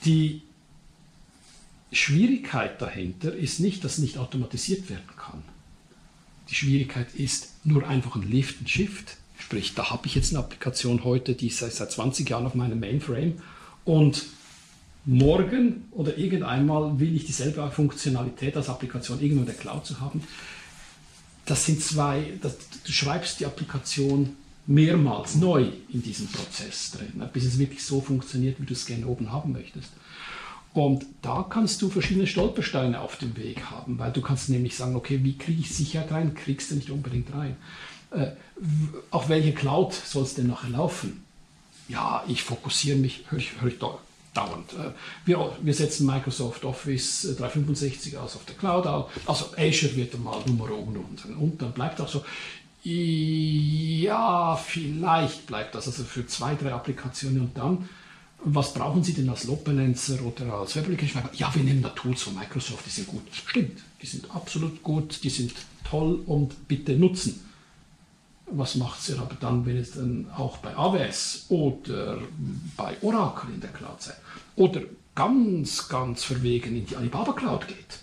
Die 0.06 0.42
Schwierigkeit 1.92 2.82
dahinter 2.82 3.34
ist 3.34 3.60
nicht, 3.60 3.84
dass 3.84 3.98
nicht 3.98 4.18
automatisiert 4.18 4.90
werden 4.90 5.10
kann. 5.18 5.44
Die 6.50 6.56
Schwierigkeit 6.56 7.14
ist 7.16 7.50
nur 7.64 7.88
einfach 7.88 8.16
ein 8.16 8.30
Lift 8.30 8.60
and 8.60 8.70
Shift. 8.70 9.18
Sprich, 9.38 9.74
da 9.74 9.90
habe 9.90 10.08
ich 10.08 10.16
jetzt 10.16 10.32
eine 10.32 10.40
Applikation 10.40 11.04
heute, 11.04 11.34
die 11.36 11.48
ist 11.48 11.60
seit 11.60 11.92
20 11.92 12.30
Jahren 12.30 12.46
auf 12.46 12.56
meinem 12.56 12.80
Mainframe 12.80 13.42
und 13.86 14.26
morgen 15.06 15.88
oder 15.92 16.18
irgendeinmal 16.18 17.00
will 17.00 17.16
ich 17.16 17.26
dieselbe 17.26 17.70
Funktionalität 17.72 18.56
als 18.56 18.70
Applikation 18.70 19.20
irgendwo 19.20 19.42
in 19.42 19.48
der 19.48 19.56
Cloud 19.56 19.86
zu 19.86 20.00
haben. 20.00 20.24
Das 21.46 21.66
sind 21.66 21.82
zwei, 21.82 22.34
das, 22.42 22.56
du 22.86 22.92
schreibst 22.92 23.40
die 23.40 23.46
Applikation 23.46 24.36
mehrmals 24.68 25.36
neu 25.36 25.68
in 25.90 26.02
diesem 26.02 26.28
Prozess 26.28 26.92
drin, 26.92 27.14
ne, 27.16 27.30
bis 27.32 27.46
es 27.46 27.60
wirklich 27.60 27.84
so 27.84 28.02
funktioniert, 28.02 28.60
wie 28.62 28.66
du 28.66 28.74
es 28.74 28.86
gerne 28.86 29.08
oben 29.08 29.32
haben 29.32 29.52
möchtest. 29.52 29.92
Und 30.74 31.06
da 31.22 31.46
kannst 31.50 31.82
du 31.82 31.90
verschiedene 31.90 32.28
Stolpersteine 32.28 33.02
auf 33.02 33.18
dem 33.18 33.36
Weg 33.36 33.66
haben, 33.66 34.00
weil 34.00 34.12
du 34.14 34.22
kannst 34.22 34.50
nämlich 34.50 34.78
sagen, 34.78 34.96
okay, 34.96 35.20
wie 35.24 35.38
kriege 35.38 35.60
ich 35.60 35.76
Sicherheit 35.76 36.12
rein? 36.12 36.34
Kriegst 36.34 36.72
du 36.72 36.76
nicht 36.76 36.92
unbedingt 36.92 37.34
rein. 37.34 37.58
Äh, 38.12 38.28
auf 39.10 39.28
welche 39.28 39.54
Cloud 39.54 39.94
soll 39.94 40.24
es 40.24 40.36
denn 40.36 40.48
nachher 40.48 40.70
laufen? 40.70 41.24
ja, 41.92 42.24
ich 42.28 42.44
fokussiere 42.44 42.98
mich, 42.98 43.26
höre 43.30 43.40
ich, 43.40 43.52
hör 43.60 43.68
ich 43.68 43.78
dauernd. 43.80 44.74
Äh, 44.74 44.92
wir, 45.26 45.52
wir 45.62 45.74
setzen 45.74 46.06
Microsoft 46.06 46.64
Office 46.64 47.36
365 47.38 48.18
aus 48.18 48.36
auf 48.36 48.46
der 48.46 48.56
Cloud, 48.56 48.86
also 49.26 49.46
Azure 49.58 49.96
wird 49.96 50.18
mal 50.20 50.42
Nummer 50.46 50.72
uno 50.72 51.06
und 51.40 51.62
dann 51.62 51.74
bleibt 51.74 52.00
auch 52.00 52.08
so. 52.08 52.24
Ja, 52.84 54.56
vielleicht 54.56 55.46
bleibt 55.48 55.76
das 55.76 55.88
also 55.88 56.04
für 56.04 56.26
zwei, 56.26 56.56
drei 56.56 56.74
Applikationen 56.74 57.42
und 57.42 57.58
dann 57.58 57.90
was 58.44 58.74
brauchen 58.74 59.04
Sie 59.04 59.14
denn 59.14 59.30
als 59.30 59.44
Load 59.44 59.62
Balancer 59.64 60.20
oder 60.24 60.54
als 60.54 60.76
Web 60.76 60.86
Application? 60.86 61.24
Ja, 61.34 61.54
wir 61.54 61.64
nehmen 61.64 61.82
da 61.82 61.90
Tools 61.90 62.24
von 62.24 62.36
Microsoft, 62.36 62.86
die 62.86 62.90
sind 62.90 63.08
gut. 63.08 63.22
Stimmt, 63.32 63.84
die 64.02 64.08
sind 64.08 64.34
absolut 64.34 64.82
gut, 64.82 65.24
die 65.24 65.30
sind 65.30 65.54
toll 65.88 66.22
und 66.26 66.68
bitte 66.68 66.96
nutzen. 66.96 67.40
Was 68.48 68.76
macht 68.76 69.08
ihr 69.10 69.20
aber 69.20 69.36
dann, 69.40 69.66
wenn 69.66 69.78
es 69.78 69.92
dann 69.92 70.28
auch 70.36 70.58
bei 70.58 70.76
AWS 70.76 71.46
oder 71.50 72.18
bei 72.76 72.98
Oracle 73.02 73.54
in 73.54 73.62
der 73.62 73.70
Cloud 73.70 74.02
seid? 74.02 74.18
Oder 74.56 74.82
ganz, 75.16 75.88
ganz 75.88 76.24
verwegen 76.24 76.76
in 76.76 76.86
die 76.86 76.96
Alibaba 76.96 77.34
Cloud 77.34 77.68
geht? 77.68 78.00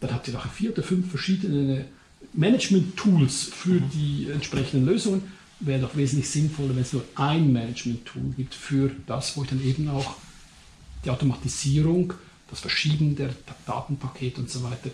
Dann 0.00 0.12
habt 0.12 0.26
ihr 0.28 0.34
nachher 0.34 0.50
vier 0.50 0.72
oder 0.72 0.82
fünf 0.82 1.10
verschiedene 1.10 1.84
Management-Tools 2.32 3.44
für 3.44 3.80
mhm. 3.80 3.90
die 3.90 4.30
entsprechenden 4.30 4.86
Lösungen 4.86 5.22
wäre 5.60 5.80
doch 5.80 5.96
wesentlich 5.96 6.30
sinnvoller, 6.30 6.74
wenn 6.74 6.82
es 6.82 6.92
nur 6.92 7.04
ein 7.16 7.52
Management-Tool 7.52 8.34
gibt 8.36 8.54
für 8.54 8.90
das, 9.06 9.36
wo 9.36 9.42
ich 9.42 9.50
dann 9.50 9.64
eben 9.64 9.88
auch 9.88 10.16
die 11.04 11.10
Automatisierung, 11.10 12.14
das 12.50 12.60
Verschieben 12.60 13.16
der 13.16 13.30
Datenpakete 13.66 14.40
und 14.40 14.50
so 14.50 14.62
weiter 14.62 14.90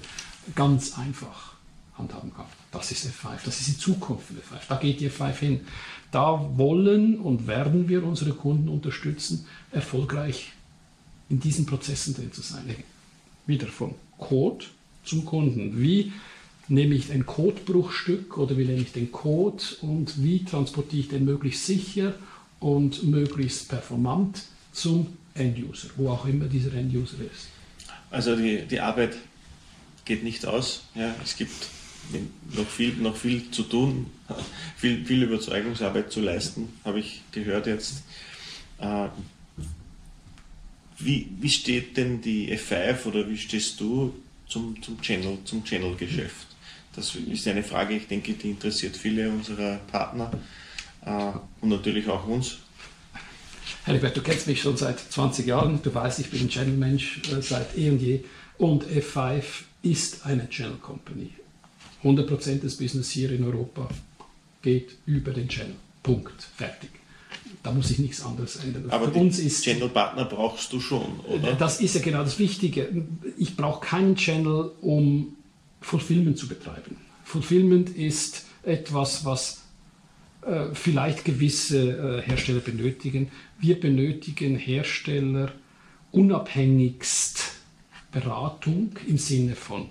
ganz 0.55 0.99
einfach 0.99 1.55
handhaben 1.97 2.33
kann. 2.35 2.47
Das 2.73 2.91
ist 2.91 3.07
F5, 3.07 3.45
das 3.45 3.61
ist 3.61 3.69
die 3.69 3.79
Zukunft 3.79 4.27
von 4.27 4.37
F5. 4.37 4.63
Da 4.69 4.77
geht 4.77 5.01
die 5.01 5.09
F5 5.09 5.35
hin. 5.37 5.61
Da 6.11 6.51
wollen 6.57 7.19
und 7.19 7.47
werden 7.47 7.89
wir 7.89 8.05
unsere 8.05 8.33
Kunden 8.33 8.69
unterstützen, 8.69 9.47
erfolgreich 9.71 10.53
in 11.29 11.41
diesen 11.41 11.67
Prozessen 11.67 12.15
drin 12.15 12.33
zu 12.33 12.43
sein. 12.43 12.75
Wieder 13.47 13.67
vom 13.67 13.95
Code 14.19 14.67
zum 15.05 15.25
Kunden. 15.25 15.81
Wie 15.81 16.13
nehme 16.69 16.95
ich 16.95 17.13
ein 17.13 17.27
Codebruchstück 17.27 18.39
oder 18.39 18.57
wie 18.57 18.65
nehme 18.65 18.81
ich 18.81 18.93
den 18.93 19.13
Code 19.13 19.63
und 19.83 20.23
wie 20.23 20.45
transportiere 20.45 21.01
ich 21.01 21.09
den 21.09 21.25
möglichst 21.25 21.67
sicher 21.67 22.15
und 22.61 23.03
möglichst 23.05 23.69
performant 23.69 24.43
zum 24.73 25.09
End-User, 25.35 25.89
wo 25.97 26.09
auch 26.11 26.27
immer 26.27 26.47
dieser 26.47 26.73
End-User 26.75 27.19
ist. 27.21 27.49
Also 28.11 28.37
die, 28.37 28.63
die 28.63 28.81
Arbeit 28.81 29.17
geht 30.05 30.23
nicht 30.23 30.47
aus. 30.47 30.85
Ja, 30.95 31.15
es 31.23 31.37
gibt 31.37 31.69
noch 32.53 32.67
viel, 32.67 32.95
noch 32.95 33.17
viel 33.17 33.51
zu 33.51 33.65
tun, 33.65 34.07
viel, 34.77 35.05
viel 35.05 35.23
Überzeugungsarbeit 35.25 36.13
zu 36.13 36.21
leisten, 36.21 36.69
habe 36.85 37.01
ich 37.01 37.23
gehört 37.33 37.67
jetzt. 37.67 38.03
Äh, 38.79 39.09
wie, 40.99 41.29
wie 41.41 41.51
steht 41.51 41.97
denn 41.97 42.21
die 42.21 42.57
F5 42.57 43.07
oder 43.07 43.29
wie 43.29 43.37
stehst 43.37 43.81
du 43.81 44.15
zum, 44.47 44.81
zum 44.81 45.01
Channel, 45.01 45.39
zum 45.45 45.65
Channel-Geschäft? 45.65 46.54
Das 46.97 47.15
ist 47.15 47.49
eine 47.49 47.63
Frage, 47.63 47.97
ich 47.97 48.07
denke, 48.07 48.33
die 48.35 48.51
interessiert 48.51 48.97
viele 48.97 49.29
unserer 49.31 49.77
Partner 49.91 50.31
äh, 51.05 51.33
und 51.61 51.69
natürlich 51.69 52.09
auch 52.09 52.27
uns. 52.27 52.59
Heribert, 53.85 54.17
du 54.17 54.23
kennst 54.23 54.47
mich 54.47 54.61
schon 54.61 54.77
seit 54.77 54.99
20 54.99 55.47
Jahren. 55.47 55.81
Du 55.83 55.95
weißt, 55.95 56.21
ich 56.21 56.31
bin 56.31 56.41
ein 56.41 56.49
Channel-Mensch 56.49 57.23
äh, 57.31 57.43
seit 57.43 57.77
eh 57.77 57.91
und 57.91 58.01
je. 58.01 58.21
Und 58.57 58.85
F5 58.85 59.43
ist 59.83 60.25
eine 60.25 60.49
Channel 60.49 60.77
Company. 60.77 61.31
100% 62.03 62.61
des 62.61 62.77
Business 62.77 63.11
hier 63.11 63.31
in 63.31 63.45
Europa 63.45 63.89
geht 64.63 64.97
über 65.07 65.33
den 65.33 65.49
Channel. 65.49 65.75
Punkt. 66.03 66.49
Fertig. 66.57 66.91
Da 67.63 67.73
muss 67.73 67.89
sich 67.89 67.99
nichts 67.99 68.23
anderes 68.25 68.57
ändern. 68.57 68.85
Aber 68.91 69.11
Für 69.11 69.19
uns 69.19 69.39
ist 69.39 69.65
Channel 69.65 69.89
Partner 69.89 70.27
brauchst 70.27 70.73
du 70.73 70.81
schon, 70.81 71.21
oder? 71.27 71.55
Das 71.55 71.81
ist 71.81 71.95
ja 71.95 72.01
genau 72.01 72.23
das 72.23 72.39
Wichtige. 72.39 72.89
Ich 73.39 73.57
brauche 73.57 73.87
keinen 73.87 74.17
Channel, 74.17 74.73
um 74.81 75.37
Fulfillment 75.85 76.39
zu 76.39 76.49
betreiben. 76.49 76.97
Fulfillment 77.25 77.91
ist 77.91 78.47
etwas, 78.63 79.25
was 79.27 79.65
äh, 80.41 80.67
vielleicht 80.73 81.27
gewisse 81.27 82.23
äh, 82.23 82.23
Hersteller 82.23 82.61
benötigen. 82.61 83.31
Wir 83.59 83.79
benötigen 83.79 84.57
Hersteller 84.57 85.53
unabhängigst 86.11 87.53
Beratung 88.11 88.93
im 89.07 89.19
Sinne 89.19 89.55
von, 89.55 89.89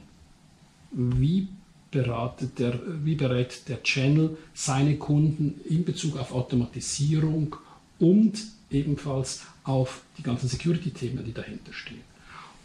wie, 0.91 1.47
beratet 1.91 2.57
der, 2.57 2.79
wie 3.03 3.15
berät 3.15 3.69
der 3.69 3.83
Channel 3.83 4.35
seine 4.53 4.97
Kunden 4.97 5.61
in 5.69 5.85
Bezug 5.85 6.17
auf 6.17 6.31
Automatisierung 6.31 7.55
und 7.99 8.39
ebenfalls 8.71 9.43
auf 9.63 10.01
die 10.17 10.23
ganzen 10.23 10.49
Security-Themen, 10.49 11.23
die 11.23 11.33
dahinter 11.33 11.71
stehen. 11.71 12.01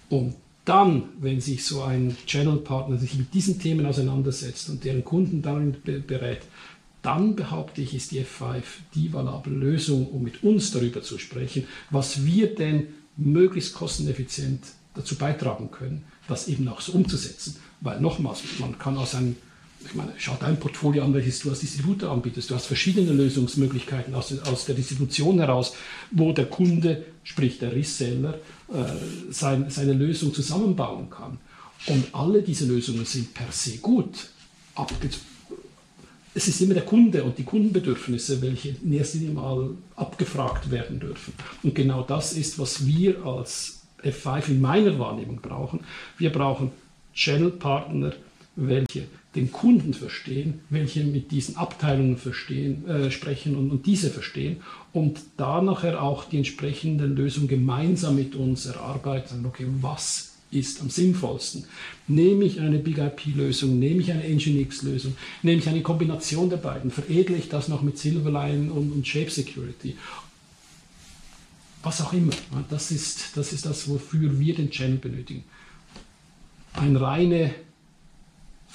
Und 0.09 0.35
dann, 0.69 1.05
wenn 1.19 1.41
sich 1.41 1.65
so 1.65 1.83
ein 1.83 2.17
Channel-Partner 2.27 2.99
sich 2.99 3.15
mit 3.15 3.33
diesen 3.33 3.59
Themen 3.59 3.87
auseinandersetzt 3.87 4.69
und 4.69 4.85
deren 4.85 5.05
Kunden 5.05 5.41
darin 5.41 5.77
berät, 6.07 6.43
dann 7.01 7.37
behaupte 7.37 7.81
ich, 7.81 7.95
ist 7.95 8.11
die 8.11 8.21
F5 8.21 8.63
die 8.95 9.13
valable 9.13 9.53
Lösung, 9.53 10.09
um 10.09 10.23
mit 10.23 10.43
uns 10.43 10.71
darüber 10.71 11.03
zu 11.03 11.19
sprechen, 11.19 11.67
was 11.91 12.27
wir 12.27 12.55
denn 12.55 12.89
möglichst 13.17 13.75
kosteneffizient 13.75 14.61
dazu 14.95 15.17
beitragen 15.17 15.71
können, 15.71 16.05
das 16.27 16.49
eben 16.49 16.69
auch 16.69 16.81
so 16.81 16.93
umzusetzen. 16.93 17.57
Weil 17.81 18.01
nochmals, 18.01 18.43
man 18.59 18.79
kann 18.79 18.99
aus 18.99 19.15
einem 19.15 19.37
ich 19.85 19.95
meine, 19.95 20.13
schau 20.19 20.37
dein 20.39 20.59
Portfolio 20.59 21.05
an, 21.05 21.15
welches 21.15 21.41
du 21.41 21.51
als 21.51 21.61
Distributor 21.61 22.11
anbietest. 22.11 22.51
Du 22.51 22.55
hast 22.55 22.67
verschiedene 22.67 23.13
Lösungsmöglichkeiten 23.13 24.15
aus, 24.15 24.37
aus 24.41 24.67
der 24.67 24.75
Distribution 24.75 25.39
heraus, 25.39 25.75
wo 26.11 26.33
der 26.33 26.47
Kunde, 26.47 27.05
sprich 27.23 27.59
der 27.59 27.73
Reseller, 27.73 28.35
äh, 28.73 28.85
sein, 29.31 29.71
seine 29.71 29.93
Lösung 29.93 30.35
zusammenbauen 30.35 31.11
kann. 31.11 31.39
Und 31.87 32.13
alle 32.13 32.43
diese 32.43 32.67
Lösungen 32.67 33.05
sind 33.05 33.33
per 33.35 33.51
se 33.53 33.79
gut. 33.79 34.31
Es 36.35 36.49
ist 36.49 36.61
immer 36.61 36.75
der 36.75 36.85
Kunde 36.85 37.25
und 37.25 37.39
die 37.39 37.45
Kundenbedürfnisse, 37.45 38.43
welche 38.43 38.77
in 38.83 38.93
erster 38.93 39.19
Linie 39.19 39.35
mal 39.35 39.71
abgefragt 39.97 40.71
werden 40.71 41.01
dürfen. 41.01 41.33
Und 41.63 41.75
genau 41.75 42.03
das 42.03 42.33
ist, 42.33 42.59
was 42.59 42.87
wir 42.87 43.25
als 43.25 43.83
F5 44.03 44.49
in 44.49 44.61
meiner 44.61 44.99
Wahrnehmung 44.99 45.41
brauchen. 45.41 45.81
Wir 46.19 46.31
brauchen 46.31 46.71
Channel-Partner, 47.15 48.13
welche 48.67 49.05
den 49.35 49.53
Kunden 49.53 49.95
verstehen, 49.95 50.61
welche 50.71 51.05
mit 51.05 51.31
diesen 51.31 51.57
Abteilungen 51.57 52.17
verstehen, 52.17 52.89
äh, 52.89 53.11
sprechen 53.11 53.57
und, 53.57 53.71
und, 53.71 53.87
diese 53.87 54.11
verstehen 54.11 54.57
und 54.93 55.21
da 55.37 55.63
nachher 55.63 56.03
auch 56.03 56.25
die 56.25 56.39
entsprechenden 56.39 57.15
Lösungen 57.15 57.47
gemeinsam 57.47 58.17
mit 58.17 58.35
uns 58.35 58.67
erarbeiten. 58.67 59.45
Okay, 59.47 59.67
was 59.81 60.33
ist 60.51 60.81
am 60.81 60.91
sinnvollsten? 60.91 61.67
Nehme 62.09 62.45
ich 62.45 62.61
eine 62.61 62.79
Big 62.79 62.99
IP-Lösung, 62.99 63.79
nehme 63.79 64.01
ich 64.01 64.11
eine 64.11 64.25
Nginx-Lösung, 64.25 65.15
nehme 65.43 65.59
ich 65.59 65.69
eine 65.69 65.83
Kombination 65.83 66.51
der 66.51 66.57
beiden, 66.57 66.91
veredle 66.91 67.37
ich 67.37 67.49
das 67.49 67.69
noch 67.69 67.83
mit 67.83 67.99
Silverline 67.99 68.73
und, 68.73 68.91
und 68.93 69.07
Shape 69.07 69.31
Security 69.31 69.95
was 71.83 72.01
auch 72.01 72.13
immer. 72.13 72.33
Das 72.69 72.91
ist, 72.91 73.37
das 73.37 73.53
ist 73.53 73.65
das, 73.65 73.89
wofür 73.89 74.39
wir 74.39 74.55
den 74.55 74.71
Channel 74.71 74.99
benötigen. 74.99 75.45
Eine 76.75 77.01
reine 77.01 77.55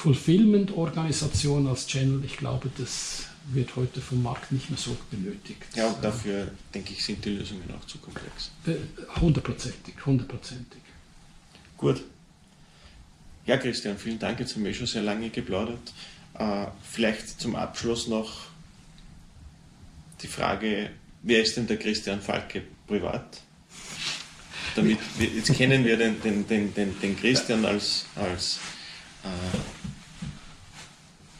Fulfillment-Organisation 0.03 1.65
als 1.65 1.87
Channel, 1.87 2.25
ich 2.25 2.35
glaube, 2.35 2.69
das 2.77 3.27
wird 3.53 3.73
heute 3.77 4.01
vom 4.01 4.21
Markt 4.21 4.51
nicht 4.51 4.69
mehr 4.69 4.77
so 4.77 4.97
benötigt. 5.09 5.63
Ja, 5.75 5.87
und 5.87 6.03
dafür, 6.03 6.51
denke 6.73 6.91
ich, 6.91 7.05
sind 7.05 7.23
die 7.23 7.29
Lösungen 7.29 7.63
auch 7.73 7.87
zu 7.87 7.99
komplex. 7.99 8.51
Äh, 8.67 8.75
hundertprozentig, 9.21 9.95
hundertprozentig. 10.05 10.81
Gut. 11.77 12.03
Ja, 13.45 13.55
Christian, 13.55 13.97
vielen 13.97 14.19
Dank. 14.19 14.41
Jetzt 14.41 14.55
haben 14.55 14.65
wir 14.65 14.71
eh 14.71 14.73
schon 14.73 14.87
sehr 14.87 15.03
lange 15.03 15.29
geplaudert. 15.29 15.93
Äh, 16.37 16.65
vielleicht 16.81 17.39
zum 17.39 17.55
Abschluss 17.55 18.07
noch 18.07 18.47
die 20.21 20.27
Frage, 20.27 20.89
wer 21.21 21.41
ist 21.41 21.55
denn 21.55 21.65
der 21.65 21.77
Christian 21.77 22.19
Falke 22.19 22.63
privat? 22.87 23.41
Damit 24.75 24.99
wir, 25.17 25.29
jetzt 25.29 25.53
kennen 25.53 25.85
wir 25.85 25.95
den, 25.95 26.21
den, 26.21 26.45
den, 26.45 26.73
den, 26.73 26.99
den 26.99 27.17
Christian 27.17 27.63
als, 27.63 28.05
als 28.17 28.59
äh, 29.23 29.83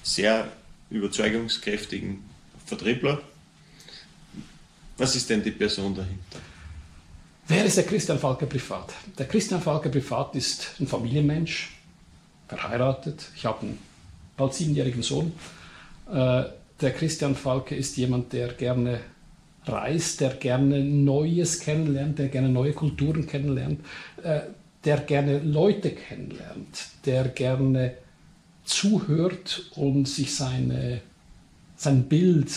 sehr 0.04 0.52
überzeugungskräftigen 0.90 2.24
Vertriebler. 2.66 3.22
Was 4.98 5.16
ist 5.16 5.30
denn 5.30 5.44
die 5.44 5.52
Person 5.52 5.96
dahinter? 5.96 6.40
Wer 7.48 7.66
ist 7.66 7.78
der 7.78 7.86
Christian 7.86 8.20
Falke 8.20 8.46
privat? 8.46 8.94
Der 9.18 9.28
Christian 9.28 9.62
Falke 9.62 9.90
privat 9.90 10.36
ist 10.36 10.76
ein 10.80 10.88
Familienmensch, 10.88 11.76
verheiratet. 12.48 13.30
Ich 13.36 13.46
habe 13.46 13.62
einen 13.62 13.80
bald 14.38 14.54
siebenjährigen 14.54 15.04
Sohn. 15.04 15.34
Äh, 16.12 16.44
der 16.82 16.92
Christian 16.92 17.36
Falke 17.36 17.76
ist 17.76 17.98
jemand, 17.98 18.34
der 18.34 18.50
gerne 18.50 19.00
reist, 19.66 20.22
der 20.22 20.32
gerne 20.36 20.84
Neues 20.84 21.60
kennenlernt, 21.60 22.20
der 22.20 22.28
gerne 22.28 22.50
neue 22.50 22.74
Kulturen 22.74 23.28
kennenlernt, 23.28 23.80
äh, 24.22 24.42
der 24.84 24.98
gerne 24.98 25.40
Leute 25.40 25.92
kennenlernt, 25.92 26.88
der 27.06 27.30
gerne 27.30 27.96
zuhört 28.64 29.70
und 29.76 30.08
sich 30.08 30.36
seine, 30.36 31.02
sein 31.76 32.04
Bild 32.04 32.52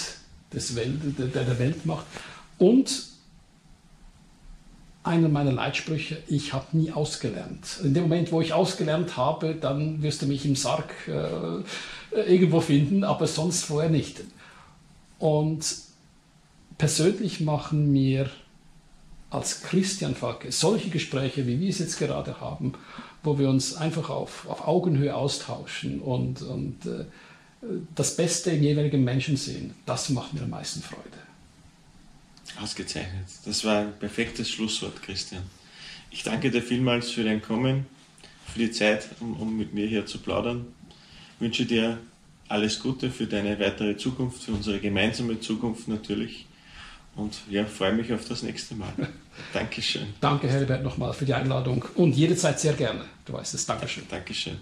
des 0.52 0.76
Welt, 0.76 1.00
der, 1.18 1.44
der 1.44 1.58
Welt 1.58 1.86
macht. 1.86 2.06
Und 2.58 3.04
einer 5.02 5.28
meiner 5.28 5.52
Leitsprüche, 5.52 6.18
ich 6.26 6.52
habe 6.52 6.76
nie 6.76 6.90
ausgelernt. 6.90 7.80
In 7.82 7.94
dem 7.94 8.04
Moment, 8.04 8.32
wo 8.32 8.40
ich 8.40 8.52
ausgelernt 8.52 9.16
habe, 9.16 9.54
dann 9.54 10.02
wirst 10.02 10.22
du 10.22 10.26
mich 10.26 10.44
im 10.44 10.56
Sarg 10.56 10.92
äh, 11.06 12.20
irgendwo 12.28 12.60
finden, 12.60 13.04
aber 13.04 13.26
sonst 13.26 13.64
vorher 13.64 13.90
nicht. 13.90 14.22
Und 15.18 15.64
persönlich 16.76 17.40
machen 17.40 17.92
mir 17.92 18.28
als 19.30 19.62
Christian 19.62 20.14
Falke 20.14 20.50
solche 20.50 20.90
Gespräche, 20.90 21.46
wie 21.46 21.60
wir 21.60 21.68
es 21.68 21.78
jetzt 21.78 21.98
gerade 21.98 22.40
haben, 22.40 22.72
wo 23.26 23.38
wir 23.38 23.50
uns 23.50 23.74
einfach 23.74 24.08
auf, 24.08 24.46
auf 24.48 24.66
Augenhöhe 24.66 25.14
austauschen 25.14 26.00
und, 26.00 26.42
und 26.42 26.86
äh, 26.86 27.04
das 27.94 28.16
Beste 28.16 28.52
im 28.52 28.62
jeweiligen 28.62 29.02
Menschen 29.04 29.36
sehen, 29.36 29.74
das 29.84 30.08
macht 30.10 30.32
mir 30.32 30.42
am 30.42 30.50
meisten 30.50 30.80
Freude. 30.80 31.02
Ausgezeichnet. 32.60 33.26
Das 33.44 33.64
war 33.64 33.80
ein 33.80 33.98
perfektes 33.98 34.48
Schlusswort, 34.50 35.02
Christian. 35.02 35.42
Ich 36.10 36.22
danke 36.22 36.50
dir 36.50 36.62
vielmals 36.62 37.10
für 37.10 37.24
dein 37.24 37.42
Kommen, 37.42 37.86
für 38.46 38.60
die 38.60 38.70
Zeit, 38.70 39.08
um, 39.20 39.34
um 39.34 39.56
mit 39.56 39.74
mir 39.74 39.86
hier 39.86 40.06
zu 40.06 40.18
plaudern. 40.18 40.66
Ich 41.34 41.40
wünsche 41.40 41.66
dir 41.66 41.98
alles 42.48 42.80
Gute 42.80 43.10
für 43.10 43.26
deine 43.26 43.58
weitere 43.58 43.96
Zukunft, 43.96 44.44
für 44.44 44.52
unsere 44.52 44.78
gemeinsame 44.78 45.40
Zukunft 45.40 45.88
natürlich. 45.88 46.45
Und 47.16 47.38
ja, 47.50 47.64
freue 47.64 47.94
mich 47.94 48.12
auf 48.12 48.28
das 48.28 48.42
nächste 48.42 48.74
Mal. 48.74 48.92
Dankeschön. 49.52 50.14
Danke, 50.20 50.48
Herbert, 50.48 50.82
nochmal 50.82 51.12
für 51.14 51.24
die 51.24 51.34
Einladung 51.34 51.84
und 51.94 52.14
jederzeit 52.14 52.60
sehr 52.60 52.74
gerne. 52.74 53.04
Du 53.24 53.32
weißt 53.32 53.54
es. 53.54 53.66
Dankeschön. 53.66 54.04
Dankeschön. 54.08 54.58